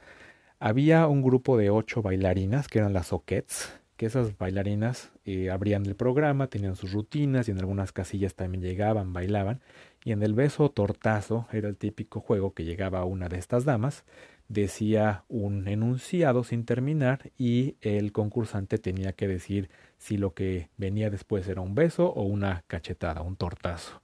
Había 0.61 1.07
un 1.09 1.23
grupo 1.23 1.59
de 1.59 1.69
ocho 1.69 2.01
bailarinas 2.01 2.69
que 2.69 2.79
eran 2.79 2.93
las 2.93 3.13
Oquets, 3.13 3.79
que 3.97 4.07
esas 4.07 4.37
bailarinas 4.37 5.13
eh, 5.25 5.51
abrían 5.51 5.87
el 5.87 5.95
programa, 5.95 6.49
tenían 6.49 6.77
sus 6.77 6.93
rutinas 6.93 7.49
y 7.49 7.51
en 7.53 7.59
algunas 7.59 7.93
casillas 7.93 8.35
también 8.35 8.63
llegaban, 8.63 9.13
bailaban. 9.13 9.61
Y 10.05 10.13
en 10.13 10.23
el 10.23 10.35
beso 10.35 10.71
tortazo 10.71 11.47
era 11.53 11.69
el 11.69 11.77
típico 11.77 12.21
juego 12.21 12.55
que 12.55 12.65
llegaba 12.65 13.05
una 13.05 13.29
de 13.29 13.39
estas 13.39 13.65
damas, 13.65 14.05
decía 14.49 15.25
un 15.29 15.69
enunciado 15.69 16.45
sin 16.45 16.65
terminar 16.65 17.31
y 17.39 17.77
el 17.81 18.13
concursante 18.13 18.79
tenía 18.79 19.13
que 19.13 19.29
decir 19.29 19.71
si 19.99 20.17
lo 20.17 20.35
que 20.35 20.69
venía 20.77 21.11
después 21.11 21.47
era 21.49 21.61
un 21.61 21.75
beso 21.75 22.09
o 22.09 22.23
una 22.23 22.65
cachetada, 22.67 23.23
un 23.23 23.37
tortazo. 23.37 24.03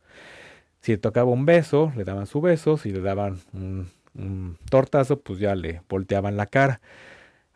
Si 0.81 0.92
le 0.92 0.98
tocaba 0.98 1.31
un 1.31 1.44
beso, 1.44 1.92
le 1.96 2.05
daban 2.05 2.27
su 2.27 2.40
beso, 2.40 2.77
si 2.77 2.92
le 2.92 3.01
daban 3.01 3.40
un, 3.53 3.88
un 4.14 4.59
tortazo, 4.70 5.20
pues 5.20 5.40
ya 5.40 5.55
le 5.55 5.83
volteaban 5.88 6.37
la 6.37 6.46
cara. 6.46 6.81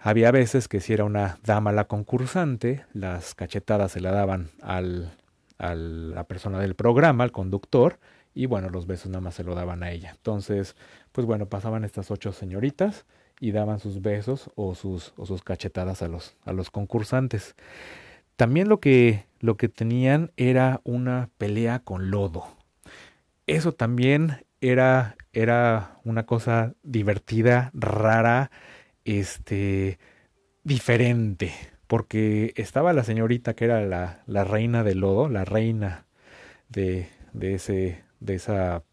Había 0.03 0.31
veces 0.31 0.69
que 0.69 0.81
si 0.81 0.93
era 0.93 1.05
una 1.05 1.39
dama 1.45 1.73
la 1.73 1.85
concursante, 1.85 2.85
las 2.93 3.35
cachetadas 3.35 3.93
se 3.93 4.01
la 4.01 4.11
daban 4.11 4.51
al, 4.61 5.13
a 5.59 5.75
la 5.75 6.25
persona 6.25 6.59
del 6.59 6.75
programa, 6.75 7.25
al 7.25 7.33
conductor, 7.33 7.99
y 8.35 8.47
bueno, 8.47 8.69
los 8.69 8.87
besos 8.87 9.09
nada 9.09 9.21
más 9.21 9.35
se 9.35 9.45
lo 9.45 9.55
daban 9.55 9.83
a 9.83 9.91
ella. 9.91 10.11
Entonces, 10.11 10.75
pues 11.13 11.27
bueno, 11.27 11.47
pasaban 11.47 11.85
estas 11.85 12.11
ocho 12.11 12.33
señoritas 12.33 13.07
y 13.41 13.53
daban 13.53 13.79
sus 13.79 14.03
besos 14.03 14.51
o 14.57 14.75
sus, 14.75 15.13
o 15.17 15.27
sus 15.27 15.43
cachetadas 15.43 16.03
a 16.03 16.09
los, 16.09 16.37
a 16.45 16.53
los 16.53 16.71
concursantes. 16.71 17.55
También 18.37 18.69
lo 18.69 18.81
que, 18.81 19.27
lo 19.41 19.57
que 19.57 19.69
tenían 19.69 20.33
era 20.37 20.81
una 20.85 21.29
pelea 21.39 21.79
con 21.81 22.11
lodo 22.11 22.47
eso 23.47 23.73
también 23.73 24.47
era, 24.61 25.17
era 25.33 25.99
una 26.05 26.27
cosa 26.27 26.75
divertida, 26.83 27.71
rara, 27.75 28.51
este, 29.05 29.99
diferente, 30.65 31.53
porque 31.87 32.53
estaba 32.57 32.93
la 32.93 33.05
señorita 33.05 33.55
que 33.55 33.67
era 33.67 33.85
la, 33.87 34.23
la 34.27 34.45
reina 34.45 34.85
del 34.85 35.01
lodo, 35.01 35.29
la 35.29 35.45
reina 35.45 36.07
de, 36.69 37.09
de, 37.33 37.55
ese, 37.55 38.05
de 38.21 38.35
esa, 38.35 38.85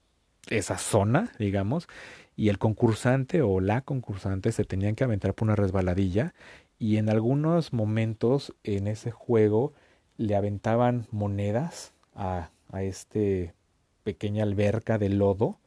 esa 0.50 0.78
zona, 0.78 1.32
digamos, 1.39 1.88
y 2.36 2.50
el 2.50 2.58
concursante 2.58 3.41
o 3.41 3.60
la 3.60 3.82
concursante 3.82 4.52
se 4.52 4.63
tenían 4.63 4.95
que 4.95 5.04
aventar 5.04 5.34
por 5.34 5.48
una 5.48 5.56
resbaladilla 5.56 6.34
y 6.78 6.98
en 6.98 7.10
algunos 7.10 7.74
momentos 7.74 8.56
en 8.63 8.88
ese 8.88 9.12
juego 9.12 9.74
le 10.17 10.36
aventaban 10.36 11.08
monedas 11.12 11.93
a, 12.15 12.52
a 12.72 12.84
este 12.84 13.54
pequeña 14.04 14.43
alberca 14.43 14.98
de 14.98 15.10
lodo. 15.10 15.60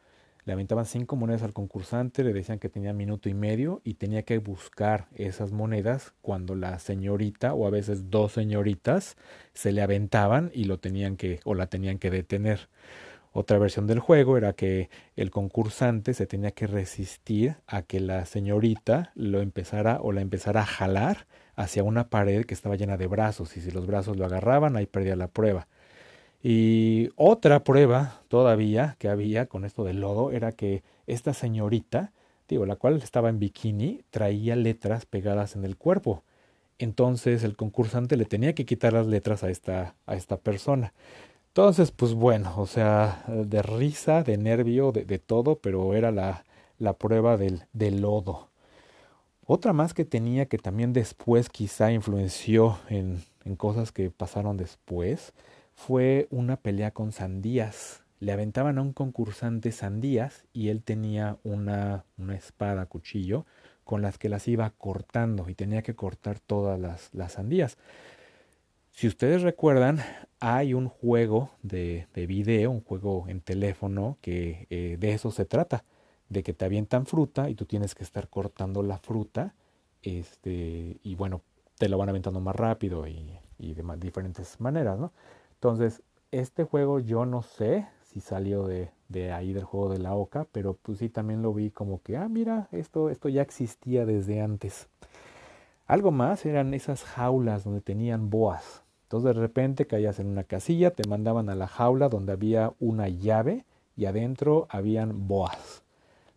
Le 0.45 0.53
aventaban 0.53 0.87
cinco 0.87 1.15
monedas 1.15 1.43
al 1.43 1.53
concursante, 1.53 2.25
le 2.25 2.33
decían 2.33 2.59
que 2.59 2.69
tenía 2.69 2.93
minuto 2.93 3.29
y 3.29 3.35
medio 3.35 3.81
y 3.85 3.95
tenía 3.95 4.25
que 4.25 4.39
buscar 4.39 5.07
esas 5.15 5.53
monedas 5.53 6.15
cuando 6.21 6.57
la 6.57 6.81
señorita 6.81 7.55
o 7.55 7.67
a 7.67 7.71
veces 7.71 8.11
dos 8.11 8.33
señoritas 8.33 9.17
se 9.55 9.71
le 9.71 9.83
aventaban 9.83 10.51
y 10.53 10.65
lo 10.65 10.81
tenían 10.81 11.17
que 11.17 11.39
o 11.45 11.55
la 11.55 11.69
tenían 11.69 11.99
que 11.99 12.11
detener. 12.11 12.69
Otra 13.33 13.59
versión 13.59 13.87
del 13.87 14.01
juego 14.01 14.37
era 14.37 14.53
que 14.53 14.91
el 15.17 15.31
concursante 15.31 16.13
se 16.13 16.27
tenía 16.27 16.51
que 16.51 16.67
resistir 16.67 17.57
a 17.67 17.83
que 17.83 18.01
la 18.01 18.27
señorita 18.27 19.13
lo 19.15 19.41
empezara 19.41 20.01
o 20.03 20.13
la 20.13 20.21
empezara 20.21 20.63
a 20.63 20.67
jalar 20.67 21.27
hacia 21.55 21.85
una 21.85 22.11
pared 22.11 22.45
que 22.45 22.55
estaba 22.55 22.77
llena 22.77 22.97
de 22.97 23.07
brazos 23.07 23.57
y 23.57 23.61
si 23.61 23.71
los 23.71 23.87
brazos 23.87 24.17
lo 24.17 24.27
agarraban 24.27 24.77
ahí 24.77 24.87
perdía 24.87 25.17
la 25.17 25.29
prueba. 25.29 25.69
Y 26.43 27.11
otra 27.17 27.63
prueba 27.63 28.21
todavía 28.29 28.97
que 28.99 29.09
había 29.09 29.47
con 29.47 29.65
esto 29.65 29.85
del 29.85 30.01
lodo 30.01 30.33
era 30.33 30.53
que 30.53 30.83
esta 31.07 31.35
señorita, 31.35 32.13
digo, 32.49 32.67
la 32.67 32.77
cual 32.77 32.97
estaba 32.97 33.29
en 33.29 33.39
bikini, 33.39 34.03
traía 34.11 34.57
letras 34.57 35.07
pegadas 35.07 35.55
en 35.55 35.65
el 35.65 35.77
cuerpo. 35.77 36.25
Entonces 36.79 37.45
el 37.45 37.55
concursante 37.55 38.17
le 38.17 38.25
tenía 38.25 38.55
que 38.55 38.65
quitar 38.65 38.93
las 38.93 39.07
letras 39.07 39.45
a 39.45 39.51
esta, 39.51 39.95
a 40.07 40.17
esta 40.17 40.37
persona. 40.37 40.93
Entonces, 41.49 41.93
pues 41.93 42.15
bueno, 42.15 42.55
o 42.57 42.67
sea, 42.67 43.25
de 43.29 43.63
risa, 43.63 44.23
de 44.25 44.37
nervio, 44.39 44.91
de, 44.91 45.05
de 45.05 45.19
todo, 45.19 45.57
pero 45.57 45.95
era 45.95 46.11
la, 46.11 46.45
la 46.79 46.95
prueba 46.95 47.37
del, 47.37 47.67
del 47.73 48.01
lodo. 48.01 48.49
Otra 49.47 49.73
más 49.73 49.95
que 49.95 50.05
tenía 50.05 50.47
que 50.47 50.59
también 50.59 50.93
después 50.93 51.51
quizá 51.51 51.93
influenció 51.93 52.79
en, 52.89 53.23
en 53.45 53.55
cosas 53.55 53.93
que 53.93 54.11
pasaron 54.11 54.57
después 54.57 55.33
fue 55.87 56.29
una 56.31 56.57
pelea 56.59 56.93
con 56.93 57.11
sandías. 57.11 58.05
Le 58.21 58.31
aventaban 58.31 58.79
a 58.79 58.83
un 58.83 58.93
concursante 58.93 59.73
sandías 59.73 60.45
y 60.53 60.69
él 60.69 60.85
tenía 60.85 61.39
una, 61.43 62.05
una 62.17 62.37
espada, 62.37 62.87
cuchillo, 62.87 63.47
con 63.83 64.01
las 64.01 64.17
que 64.17 64.29
las 64.29 64.47
iba 64.47 64.71
cortando 64.71 65.49
y 65.49 65.57
tenía 65.57 65.83
que 65.83 65.97
cortar 65.97 66.39
todas 66.39 66.79
las, 66.79 67.13
las 67.13 67.33
sandías. 67.33 67.79
Si 68.93 69.09
ustedes 69.09 69.43
recuerdan, 69.43 69.99
hay 70.39 70.73
un 70.73 70.89
juego 70.89 71.51
de, 71.63 72.07
de 72.15 72.27
video, 72.29 72.71
un 72.71 72.83
juego 72.83 73.25
en 73.27 73.41
teléfono 73.41 74.19
que 74.21 74.69
eh, 74.71 74.97
de 75.01 75.15
eso 75.15 75.33
se 75.33 75.47
trata, 75.47 75.85
de 76.29 76.45
que 76.45 76.53
te 76.55 76.65
avientan 76.65 77.07
fruta 77.07 77.51
y 77.51 77.57
tú 77.57 77.65
tienes 77.65 77.97
que 77.97 78.05
estar 78.05 78.29
cortando 78.29 78.85
la 78.85 78.99
fruta, 78.99 79.57
este, 80.03 81.01
y 81.03 81.15
bueno, 81.17 81.43
te 81.77 81.89
lo 81.89 81.99
van 81.99 82.09
aventando 82.09 82.41
más 82.41 82.55
rápido 82.55 83.09
y, 83.09 83.37
y 83.59 83.75
de 83.75 83.83
diferentes 83.97 84.61
maneras, 84.61 84.97
¿no? 84.97 85.13
Entonces, 85.63 86.03
este 86.33 86.65
juego 86.65 86.99
yo 86.99 87.25
no 87.25 87.43
sé 87.43 87.87
si 88.03 88.21
salió 88.21 88.67
de, 88.67 88.91
ahí 89.33 89.53
del 89.53 89.63
juego 89.63 89.91
de 89.91 90.01
la 90.01 90.13
Oca, 90.13 90.45
pero 90.51 90.75
pues 90.75 90.99
sí 90.99 91.09
también 91.09 91.41
lo 91.41 91.55
vi 91.55 91.71
como 91.71 92.03
que, 92.03 92.17
ah, 92.17 92.29
mira, 92.29 92.67
esto, 92.73 93.11
esto 93.11 93.29
ya 93.29 93.43
existía 93.43 94.05
desde 94.05 94.41
antes. 94.41 94.89
Algo 95.87 96.11
más 96.11 96.45
eran 96.47 96.75
esas 96.75 97.05
jaulas 97.05 97.63
donde 97.63 97.81
tenían 97.81 98.29
boas. 98.29 98.83
Entonces 99.05 99.37
de 99.37 99.41
repente 99.41 99.87
caías 99.87 100.19
en 100.19 100.27
una 100.27 100.43
casilla, 100.43 100.91
te 100.91 101.09
mandaban 101.09 101.49
a 101.49 101.55
la 101.55 101.69
jaula 101.69 102.09
donde 102.09 102.33
había 102.33 102.73
una 102.81 103.07
llave 103.09 103.65
y 103.97 104.07
adentro 104.07 104.67
habían 104.69 105.29
boas. 105.29 105.85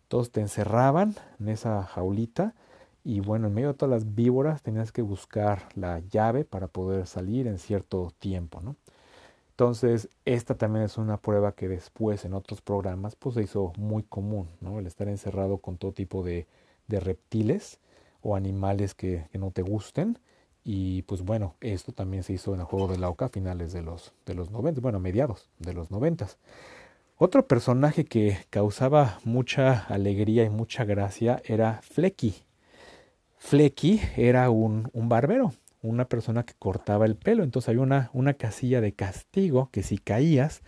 Entonces 0.04 0.30
te 0.30 0.40
encerraban 0.40 1.16
en 1.40 1.48
esa 1.48 1.82
jaulita 1.82 2.54
y 3.02 3.18
bueno, 3.18 3.48
en 3.48 3.54
medio 3.54 3.68
de 3.72 3.74
todas 3.74 3.90
las 3.90 4.14
víboras 4.14 4.62
tenías 4.62 4.92
que 4.92 5.02
buscar 5.02 5.64
la 5.74 5.98
llave 5.98 6.44
para 6.44 6.68
poder 6.68 7.08
salir 7.08 7.48
en 7.48 7.58
cierto 7.58 8.12
tiempo, 8.20 8.60
¿no? 8.60 8.76
Entonces, 9.58 10.10
esta 10.26 10.54
también 10.54 10.84
es 10.84 10.98
una 10.98 11.16
prueba 11.16 11.52
que 11.52 11.66
después 11.66 12.26
en 12.26 12.34
otros 12.34 12.60
programas 12.60 13.16
pues 13.16 13.36
se 13.36 13.42
hizo 13.42 13.72
muy 13.78 14.02
común, 14.02 14.50
¿no? 14.60 14.78
El 14.78 14.86
estar 14.86 15.08
encerrado 15.08 15.56
con 15.58 15.78
todo 15.78 15.92
tipo 15.92 16.22
de, 16.22 16.46
reptiles 16.90 17.80
o 18.20 18.36
animales 18.36 18.94
que, 18.94 19.28
no 19.32 19.52
te 19.52 19.62
gusten. 19.62 20.18
Y 20.62 21.02
pues 21.04 21.22
bueno, 21.22 21.54
esto 21.62 21.92
también 21.92 22.22
se 22.22 22.34
hizo 22.34 22.52
en 22.52 22.60
el 22.60 22.66
juego 22.66 22.86
de 22.86 22.98
la 22.98 23.08
Oca 23.08 23.26
a 23.26 23.28
finales 23.30 23.72
de 23.72 23.80
los, 23.80 24.12
de 24.26 24.34
los 24.34 24.50
90, 24.50 24.82
bueno, 24.82 25.00
mediados 25.00 25.48
de 25.58 25.72
los 25.72 25.90
90. 25.90 26.26
Otro 27.16 27.46
personaje 27.46 28.04
que 28.04 28.36
causaba 28.50 29.20
mucha 29.24 29.86
alegría 29.86 30.44
y 30.44 30.50
mucha 30.50 30.84
gracia 30.84 31.40
era 31.46 31.80
Flecky. 31.80 32.34
Flecky 33.38 34.02
era 34.18 34.50
un 34.50 34.90
barbero, 34.92 35.54
una 35.88 36.08
persona 36.08 36.44
que 36.44 36.54
cortaba 36.58 37.06
el 37.06 37.16
pelo. 37.16 37.44
Entonces 37.44 37.68
había 37.68 37.82
una, 37.82 38.10
una 38.12 38.34
casilla 38.34 38.80
de 38.80 38.92
castigo 38.92 39.70
que 39.70 39.82
si 39.82 39.98
caías 39.98 40.62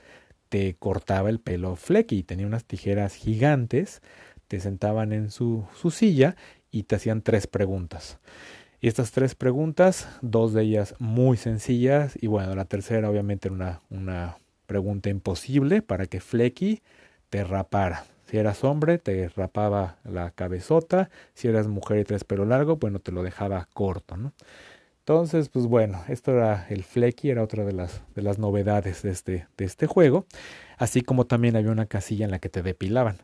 te 0.49 0.75
cortaba 0.77 1.31
el 1.31 1.41
pelo 1.41 1.77
Flecky. 1.77 2.23
Tenía 2.23 2.47
unas 2.47 2.65
tijeras 2.65 3.15
gigantes, 3.15 4.03
te 4.49 4.61
sentaban 4.61 5.13
en 5.13 5.31
su, 5.31 5.67
su 5.75 5.91
silla 5.91 6.37
y 6.71 6.85
te 6.85 6.97
hacían 6.97 7.23
tres 7.23 7.47
preguntas. 7.47 8.19
Y 8.81 8.89
estas 8.89 9.11
tres 9.11 9.35
preguntas, 9.35 10.09
dos 10.23 10.53
de 10.53 10.63
ellas 10.63 10.95
muy 10.99 11.37
sencillas 11.37 12.17
y 12.21 12.29
bueno, 12.29 12.55
la 12.55 12.65
tercera 12.65 13.11
obviamente 13.11 13.49
era 13.49 13.55
una, 13.55 13.83
una 13.91 14.39
pregunta 14.67 15.11
imposible 15.11 15.83
para 15.83 16.07
que 16.07 16.21
Flecky 16.21 16.83
te 17.29 17.43
rapara. 17.43 18.05
Si 18.31 18.37
eras 18.37 18.63
hombre, 18.63 18.99
te 18.99 19.29
rapaba 19.31 19.97
la 20.05 20.31
cabezota. 20.31 21.09
Si 21.33 21.49
eras 21.49 21.67
mujer 21.67 21.99
y 21.99 22.05
tres 22.05 22.25
pelo 22.25 22.45
largo, 22.45 22.77
bueno, 22.77 22.99
te 22.99 23.11
lo 23.11 23.23
dejaba 23.23 23.69
corto. 23.73 24.17
Entonces, 25.09 25.49
pues 25.49 25.65
bueno, 25.65 26.05
esto 26.09 26.33
era 26.33 26.67
el 26.69 26.85
Flecky, 26.85 27.31
era 27.31 27.43
otra 27.43 27.65
de 27.65 27.73
las, 27.73 28.03
de 28.15 28.21
las 28.21 28.39
novedades 28.39 29.01
de 29.01 29.11
este, 29.11 29.49
de 29.57 29.65
este 29.65 29.87
juego. 29.87 30.27
Así 30.77 31.01
como 31.01 31.25
también 31.25 31.57
había 31.57 31.71
una 31.71 31.87
casilla 31.87 32.27
en 32.27 32.31
la 32.31 32.41
que 32.41 32.51
te 32.51 32.63
depilaban. 32.63 33.17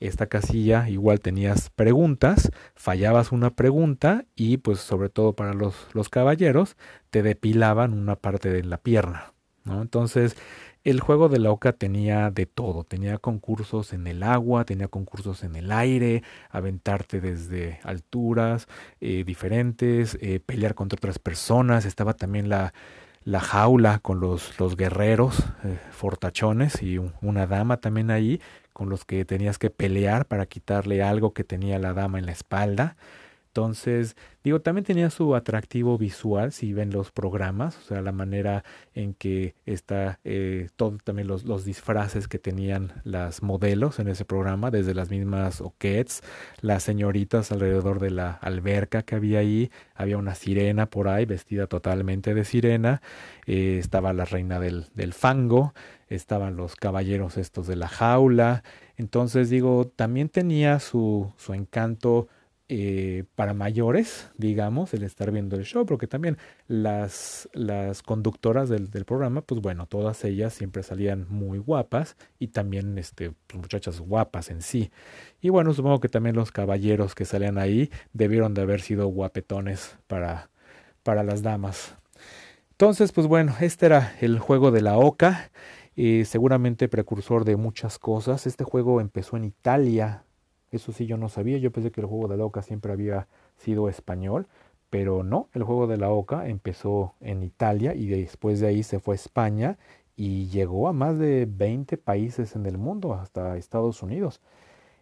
Esta 0.00 0.26
casilla 0.26 0.88
igual 0.88 1.20
tenías 1.20 1.70
preguntas, 1.70 2.50
fallabas 2.74 3.30
una 3.30 3.54
pregunta 3.54 4.24
y 4.34 4.56
pues 4.56 4.80
sobre 4.80 5.10
todo 5.10 5.34
para 5.34 5.54
los, 5.54 5.76
los 5.92 6.08
caballeros 6.08 6.76
te 7.10 7.22
depilaban 7.22 7.92
una 7.92 8.16
parte 8.16 8.50
de 8.50 8.64
la 8.64 8.78
pierna. 8.78 9.32
¿no? 9.64 9.80
Entonces 9.80 10.34
el 10.84 11.00
juego 11.00 11.28
de 11.28 11.38
la 11.38 11.50
Oca 11.50 11.72
tenía 11.72 12.30
de 12.30 12.46
todo, 12.46 12.84
tenía 12.84 13.18
concursos 13.18 13.92
en 13.92 14.06
el 14.06 14.22
agua, 14.22 14.64
tenía 14.64 14.88
concursos 14.88 15.44
en 15.44 15.56
el 15.56 15.72
aire, 15.72 16.22
aventarte 16.50 17.20
desde 17.20 17.80
alturas 17.82 18.68
eh, 19.00 19.24
diferentes, 19.24 20.16
eh, 20.20 20.40
pelear 20.40 20.74
contra 20.74 20.96
otras 20.96 21.18
personas, 21.18 21.84
estaba 21.84 22.14
también 22.14 22.48
la, 22.48 22.72
la 23.24 23.40
jaula 23.40 23.98
con 23.98 24.20
los, 24.20 24.58
los 24.58 24.76
guerreros 24.76 25.40
eh, 25.64 25.78
fortachones 25.90 26.82
y 26.82 26.98
una 27.20 27.46
dama 27.46 27.78
también 27.78 28.10
ahí 28.10 28.40
con 28.72 28.88
los 28.88 29.04
que 29.04 29.24
tenías 29.24 29.58
que 29.58 29.70
pelear 29.70 30.24
para 30.26 30.46
quitarle 30.46 31.02
algo 31.02 31.34
que 31.34 31.44
tenía 31.44 31.78
la 31.78 31.92
dama 31.92 32.18
en 32.18 32.26
la 32.26 32.32
espalda. 32.32 32.96
Entonces, 33.58 34.14
digo, 34.44 34.60
también 34.60 34.84
tenía 34.84 35.10
su 35.10 35.34
atractivo 35.34 35.98
visual, 35.98 36.52
si 36.52 36.72
ven 36.72 36.90
los 36.90 37.10
programas, 37.10 37.76
o 37.76 37.80
sea, 37.80 38.02
la 38.02 38.12
manera 38.12 38.62
en 38.94 39.14
que 39.14 39.56
está 39.66 40.20
eh, 40.22 40.68
todo 40.76 40.96
también 41.02 41.26
los, 41.26 41.42
los, 41.44 41.64
disfraces 41.64 42.28
que 42.28 42.38
tenían 42.38 42.92
las 43.02 43.42
modelos 43.42 43.98
en 43.98 44.06
ese 44.06 44.24
programa, 44.24 44.70
desde 44.70 44.94
las 44.94 45.10
mismas 45.10 45.60
oquets, 45.60 46.22
las 46.60 46.84
señoritas 46.84 47.50
alrededor 47.50 47.98
de 47.98 48.10
la 48.10 48.30
alberca 48.30 49.02
que 49.02 49.16
había 49.16 49.40
ahí, 49.40 49.72
había 49.92 50.18
una 50.18 50.36
sirena 50.36 50.86
por 50.86 51.08
ahí 51.08 51.24
vestida 51.24 51.66
totalmente 51.66 52.34
de 52.34 52.44
sirena, 52.44 53.02
eh, 53.46 53.78
estaba 53.80 54.12
la 54.12 54.24
reina 54.24 54.60
del, 54.60 54.86
del 54.94 55.12
fango, 55.14 55.74
estaban 56.08 56.54
los 56.54 56.76
caballeros 56.76 57.36
estos 57.36 57.66
de 57.66 57.74
la 57.74 57.88
jaula, 57.88 58.62
entonces 58.96 59.50
digo, 59.50 59.90
también 59.96 60.28
tenía 60.28 60.78
su, 60.78 61.32
su 61.36 61.54
encanto 61.54 62.28
eh, 62.70 63.24
para 63.34 63.54
mayores, 63.54 64.30
digamos, 64.36 64.92
el 64.92 65.02
estar 65.02 65.30
viendo 65.30 65.56
el 65.56 65.64
show, 65.64 65.86
porque 65.86 66.06
también 66.06 66.36
las, 66.66 67.48
las 67.54 68.02
conductoras 68.02 68.68
del, 68.68 68.90
del, 68.90 69.06
programa, 69.06 69.40
pues 69.40 69.62
bueno, 69.62 69.86
todas 69.86 70.22
ellas 70.24 70.52
siempre 70.52 70.82
salían 70.82 71.26
muy 71.30 71.58
guapas 71.58 72.16
y 72.38 72.48
también 72.48 72.98
este, 72.98 73.32
pues 73.46 73.60
muchachas 73.62 74.00
guapas 74.00 74.50
en 74.50 74.60
sí. 74.60 74.90
Y 75.40 75.48
bueno, 75.48 75.72
supongo 75.72 76.00
que 76.00 76.10
también 76.10 76.36
los 76.36 76.52
caballeros 76.52 77.14
que 77.14 77.24
salían 77.24 77.56
ahí 77.56 77.90
debieron 78.12 78.52
de 78.52 78.62
haber 78.62 78.82
sido 78.82 79.06
guapetones 79.06 79.96
para, 80.06 80.50
para 81.02 81.22
las 81.22 81.42
damas. 81.42 81.94
Entonces, 82.72 83.12
pues 83.12 83.26
bueno, 83.26 83.56
este 83.60 83.86
era 83.86 84.14
el 84.20 84.38
juego 84.38 84.70
de 84.70 84.82
la 84.82 84.98
Oca, 84.98 85.50
eh, 85.96 86.24
seguramente 86.26 86.86
precursor 86.88 87.44
de 87.44 87.56
muchas 87.56 87.98
cosas. 87.98 88.46
Este 88.46 88.62
juego 88.62 89.00
empezó 89.00 89.36
en 89.36 89.44
Italia, 89.44 90.24
eso 90.70 90.92
sí 90.92 91.06
yo 91.06 91.16
no 91.16 91.28
sabía, 91.28 91.58
yo 91.58 91.72
pensé 91.72 91.90
que 91.90 92.00
el 92.00 92.06
juego 92.06 92.28
de 92.28 92.36
la 92.36 92.44
Oca 92.44 92.62
siempre 92.62 92.92
había 92.92 93.28
sido 93.56 93.88
español, 93.88 94.46
pero 94.90 95.22
no, 95.22 95.48
el 95.54 95.62
juego 95.62 95.86
de 95.86 95.98
la 95.98 96.10
Oca 96.10 96.48
empezó 96.48 97.14
en 97.20 97.42
Italia 97.42 97.94
y 97.94 98.06
después 98.06 98.60
de 98.60 98.68
ahí 98.68 98.82
se 98.82 99.00
fue 99.00 99.14
a 99.14 99.16
España 99.16 99.78
y 100.16 100.48
llegó 100.48 100.88
a 100.88 100.92
más 100.92 101.18
de 101.18 101.46
20 101.48 101.96
países 101.98 102.56
en 102.56 102.66
el 102.66 102.78
mundo, 102.78 103.14
hasta 103.14 103.56
Estados 103.56 104.02
Unidos. 104.02 104.40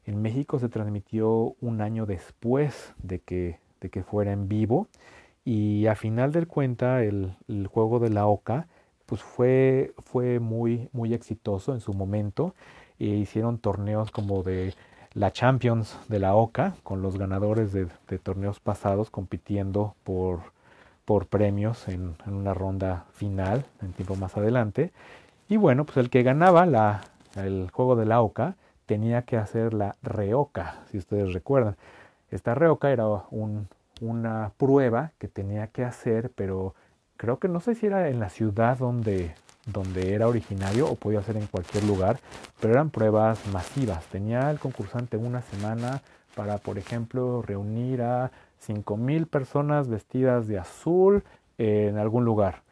En 0.05 0.23
México 0.23 0.59
se 0.59 0.69
transmitió 0.69 1.57
un 1.61 1.81
año 1.81 2.07
después 2.07 2.93
de 3.03 3.21
que, 3.21 3.59
de 3.81 3.91
que 3.91 4.03
fuera 4.03 4.33
en 4.33 4.49
vivo 4.49 4.89
y 5.45 5.87
a 5.87 5.95
final 5.95 6.33
del 6.33 6.47
cuenta 6.49 7.03
el, 7.03 7.37
el 7.49 7.67
juego 7.67 7.99
de 7.99 8.11
la 8.11 8.27
Oca 8.27 8.69
pues 9.07 9.23
fue, 9.23 9.95
fue 9.99 10.41
muy, 10.41 10.89
muy 10.93 11.15
exitoso 11.15 11.73
en 11.73 11.81
su 11.81 11.95
momento. 11.95 12.55
E 12.99 13.07
hicieron 13.07 13.59
torneos 13.59 14.11
como 14.11 14.43
de 14.43 14.75
la 15.17 15.33
Champions 15.33 15.99
de 16.09 16.19
la 16.19 16.35
OCA, 16.35 16.75
con 16.83 17.01
los 17.01 17.17
ganadores 17.17 17.73
de, 17.73 17.87
torneos 18.19 18.61
pasados 18.61 19.09
compitiendo 19.09 19.95
por, 20.05 20.43
premios 21.31 21.89
en, 21.89 22.17
una 22.27 22.53
ronda 22.53 23.07
final, 23.15 23.65
en 23.81 23.95
tiempo 23.95 24.17
más 24.17 24.37
adelante. 24.37 24.93
Y 25.49 25.57
bueno, 25.57 25.87
pues 25.87 25.97
el 25.97 26.11
que 26.11 26.23
ganaba 26.23 26.67
la, 26.67 27.01
el 27.35 27.71
juego 27.73 27.97
de 27.97 28.05
la 28.05 28.21
OCA 28.21 28.57
tenía 28.85 29.23
que 29.23 29.39
hacer 29.39 29.73
la 29.73 29.97
reoca, 30.03 30.83
si 30.91 30.99
ustedes 30.99 31.33
recuerdan. 31.33 31.77
Esta 32.31 32.55
reoca 32.55 32.91
era 32.91 33.07
un, 33.31 33.69
una 34.03 34.53
prueba 34.59 35.13
que 35.19 35.29
tenía 35.29 35.69
que 35.69 35.85
hacer, 35.85 36.31
pero 36.35 36.75
creo 37.17 37.39
que 37.39 37.49
no 37.49 37.61
sé 37.61 37.75
si 37.75 37.87
era 37.87 38.11
en 38.11 38.21
la 38.21 38.29
ciudad 38.29 38.77
donde, 38.77 39.35
donde 39.67 40.15
era 40.15 40.29
originario 40.29 40.89
o 40.89 40.95
podía 40.95 41.23
ser 41.23 41.37
en 41.37 41.47
cualquier 41.47 41.85
lugar, 41.85 42.19
pero 42.61 42.73
eran 42.73 42.91
pruebas 42.91 43.41
masivas. 43.53 44.05
Tenía 44.07 44.51
el 44.51 44.59
concursante 44.59 45.17
una 45.17 45.43
semana 45.43 46.03
para, 46.35 46.59
por 46.59 46.79
ejemplo, 46.79 47.43
reunir 47.43 48.03
a 48.03 48.31
5.000 48.67 49.27
personas 49.27 49.89
vestidas 49.89 50.47
de 50.47 50.59
azul 50.59 51.25
en 51.59 51.99
algún 51.99 52.25
lugar. 52.25 52.66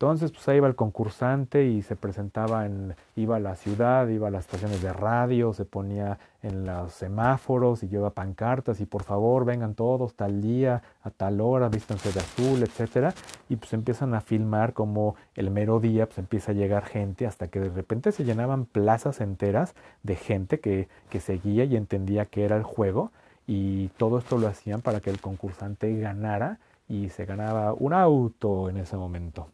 Entonces, 0.00 0.32
pues 0.32 0.48
ahí 0.48 0.56
iba 0.56 0.66
el 0.66 0.76
concursante 0.76 1.66
y 1.66 1.82
se 1.82 1.94
presentaba 1.94 2.64
en, 2.64 2.94
iba 3.16 3.36
a 3.36 3.38
la 3.38 3.54
ciudad, 3.54 4.08
iba 4.08 4.28
a 4.28 4.30
las 4.30 4.46
estaciones 4.46 4.80
de 4.80 4.94
radio, 4.94 5.52
se 5.52 5.66
ponía 5.66 6.18
en 6.42 6.64
los 6.64 6.94
semáforos 6.94 7.82
y 7.82 7.88
lleva 7.88 8.08
pancartas 8.08 8.80
y 8.80 8.86
por 8.86 9.02
favor 9.02 9.44
vengan 9.44 9.74
todos 9.74 10.14
tal 10.14 10.40
día, 10.40 10.82
a 11.02 11.10
tal 11.10 11.42
hora, 11.42 11.68
vístanse 11.68 12.12
de 12.12 12.20
azul, 12.20 12.62
etcétera. 12.62 13.12
Y 13.50 13.56
pues 13.56 13.74
empiezan 13.74 14.14
a 14.14 14.22
filmar 14.22 14.72
como 14.72 15.16
el 15.34 15.50
mero 15.50 15.80
día 15.80 16.06
pues 16.06 16.16
empieza 16.16 16.52
a 16.52 16.54
llegar 16.54 16.86
gente 16.86 17.26
hasta 17.26 17.48
que 17.48 17.60
de 17.60 17.68
repente 17.68 18.10
se 18.10 18.24
llenaban 18.24 18.64
plazas 18.64 19.20
enteras 19.20 19.74
de 20.02 20.16
gente 20.16 20.60
que, 20.60 20.88
que 21.10 21.20
seguía 21.20 21.64
y 21.64 21.76
entendía 21.76 22.24
que 22.24 22.46
era 22.46 22.56
el 22.56 22.62
juego 22.62 23.12
y 23.46 23.88
todo 23.98 24.16
esto 24.16 24.38
lo 24.38 24.48
hacían 24.48 24.80
para 24.80 25.00
que 25.00 25.10
el 25.10 25.20
concursante 25.20 25.94
ganara 26.00 26.58
y 26.88 27.10
se 27.10 27.26
ganaba 27.26 27.74
un 27.74 27.92
auto 27.92 28.70
en 28.70 28.78
ese 28.78 28.96
momento. 28.96 29.48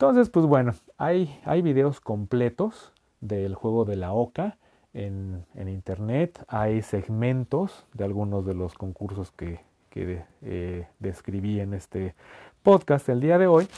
Entonces, 0.00 0.30
pues 0.30 0.46
bueno, 0.46 0.72
hay, 0.96 1.38
hay 1.44 1.60
videos 1.60 2.00
completos 2.00 2.94
del 3.20 3.54
juego 3.54 3.84
de 3.84 3.96
la 3.96 4.14
OCA 4.14 4.56
en, 4.94 5.44
internet, 5.54 6.42
hay 6.48 6.80
segmentos 6.80 7.84
de 7.92 8.04
algunos 8.04 8.46
de 8.46 8.54
los 8.54 8.72
concursos 8.72 9.30
que, 9.30 9.60
que 9.90 10.24
eh, 10.40 10.88
describí 11.00 11.60
en 11.60 11.74
este 11.74 12.14
podcast 12.62 13.10
el 13.10 13.20
día 13.20 13.36
de 13.36 13.46
hoy. 13.46 13.68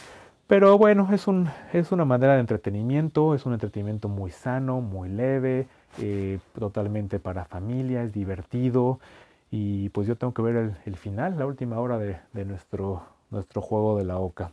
Pero 0.47 0.79
bueno, 0.79 1.09
es, 1.13 1.27
un, 1.27 1.49
es 1.73 1.91
una 1.91 2.05
manera 2.05 2.35
de 2.35 2.41
entretenimiento, 2.41 3.35
es 3.35 3.45
un 3.45 3.55
entretenimiento 3.55 4.09
muy 4.09 4.31
sano, 4.31 4.81
muy 4.81 5.09
leve, 5.09 5.67
eh, 5.99 6.39
totalmente 6.57 7.19
para 7.19 7.47
familia, 7.47 8.05
es 8.05 8.13
divertido. 8.13 9.01
Y 9.51 9.89
pues 9.89 10.07
yo 10.07 10.15
tengo 10.15 10.33
que 10.33 10.43
ver 10.43 10.55
el, 10.55 10.77
el 10.87 10.97
final, 10.97 11.37
la 11.37 11.47
última 11.47 11.81
hora 11.81 11.99
de, 11.99 12.19
de 12.33 12.45
nuestro, 12.45 13.03
nuestro 13.33 13.61
juego 13.61 13.99
de 13.99 14.05
la 14.05 14.19
OCA. 14.19 14.53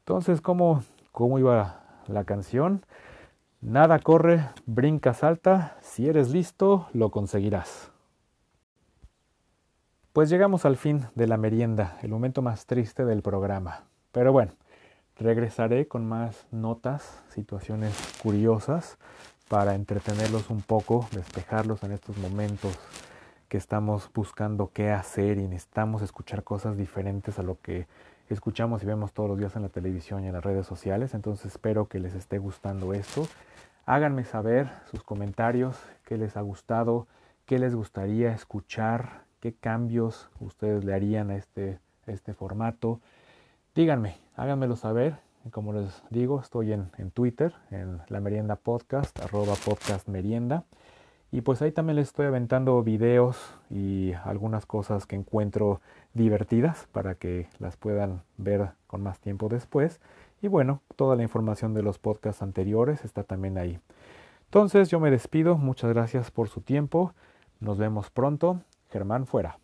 Entonces, 0.00 0.42
¿cómo, 0.42 0.82
cómo 1.14 1.38
iba 1.38 1.80
la 2.08 2.24
canción. 2.24 2.84
Nada 3.60 4.00
corre, 4.00 4.48
brinca, 4.66 5.14
salta. 5.14 5.78
Si 5.80 6.08
eres 6.08 6.30
listo, 6.30 6.88
lo 6.92 7.12
conseguirás. 7.12 7.92
Pues 10.12 10.28
llegamos 10.28 10.64
al 10.64 10.76
fin 10.76 11.06
de 11.14 11.28
la 11.28 11.36
merienda, 11.36 11.98
el 12.02 12.10
momento 12.10 12.42
más 12.42 12.66
triste 12.66 13.04
del 13.04 13.22
programa. 13.22 13.84
Pero 14.10 14.32
bueno, 14.32 14.54
regresaré 15.16 15.86
con 15.86 16.04
más 16.04 16.48
notas, 16.50 17.22
situaciones 17.28 17.94
curiosas 18.20 18.98
para 19.48 19.76
entretenerlos 19.76 20.50
un 20.50 20.62
poco, 20.62 21.06
despejarlos 21.12 21.84
en 21.84 21.92
estos 21.92 22.18
momentos 22.18 22.76
que 23.48 23.56
estamos 23.56 24.10
buscando 24.12 24.72
qué 24.72 24.90
hacer 24.90 25.38
y 25.38 25.46
necesitamos 25.46 26.02
escuchar 26.02 26.42
cosas 26.42 26.76
diferentes 26.76 27.38
a 27.38 27.44
lo 27.44 27.60
que 27.60 27.86
escuchamos 28.30 28.82
y 28.82 28.86
vemos 28.86 29.12
todos 29.12 29.28
los 29.28 29.38
días 29.38 29.54
en 29.56 29.62
la 29.62 29.68
televisión 29.68 30.24
y 30.24 30.28
en 30.28 30.32
las 30.32 30.44
redes 30.44 30.66
sociales. 30.66 31.14
Entonces 31.14 31.46
espero 31.46 31.88
que 31.88 32.00
les 32.00 32.14
esté 32.14 32.38
gustando 32.38 32.94
esto. 32.94 33.26
Háganme 33.86 34.24
saber 34.24 34.70
sus 34.90 35.02
comentarios, 35.02 35.76
qué 36.04 36.16
les 36.16 36.36
ha 36.36 36.40
gustado, 36.40 37.06
qué 37.44 37.58
les 37.58 37.74
gustaría 37.74 38.32
escuchar, 38.32 39.24
qué 39.40 39.52
cambios 39.52 40.30
ustedes 40.40 40.84
le 40.84 40.94
harían 40.94 41.30
a 41.30 41.36
este, 41.36 41.78
este 42.06 42.32
formato. 42.32 43.00
Díganme, 43.74 44.16
háganmelo 44.36 44.76
saber. 44.76 45.16
Como 45.50 45.74
les 45.74 46.02
digo, 46.08 46.40
estoy 46.40 46.72
en, 46.72 46.90
en 46.96 47.10
Twitter, 47.10 47.52
en 47.70 48.00
la 48.08 48.20
merienda 48.20 48.56
podcast, 48.56 49.18
arroba 49.20 49.54
podcast 49.62 50.08
merienda. 50.08 50.64
Y 51.34 51.40
pues 51.40 51.60
ahí 51.60 51.72
también 51.72 51.96
les 51.96 52.06
estoy 52.08 52.26
aventando 52.26 52.80
videos 52.82 53.36
y 53.68 54.12
algunas 54.24 54.66
cosas 54.66 55.04
que 55.04 55.16
encuentro 55.16 55.80
divertidas 56.14 56.88
para 56.92 57.16
que 57.16 57.48
las 57.58 57.76
puedan 57.76 58.22
ver 58.38 58.70
con 58.86 59.02
más 59.02 59.20
tiempo 59.20 59.48
después. 59.48 60.00
Y 60.40 60.48
bueno, 60.48 60.80
toda 60.96 61.16
la 61.16 61.22
información 61.22 61.74
de 61.74 61.82
los 61.82 61.98
podcasts 61.98 62.42
anteriores 62.42 63.04
está 63.04 63.24
también 63.24 63.58
ahí. 63.58 63.78
Entonces 64.46 64.88
yo 64.88 65.00
me 65.00 65.10
despido, 65.10 65.58
muchas 65.58 65.92
gracias 65.92 66.30
por 66.30 66.48
su 66.48 66.60
tiempo, 66.60 67.12
nos 67.60 67.78
vemos 67.78 68.10
pronto, 68.10 68.60
Germán 68.90 69.26
fuera. 69.26 69.58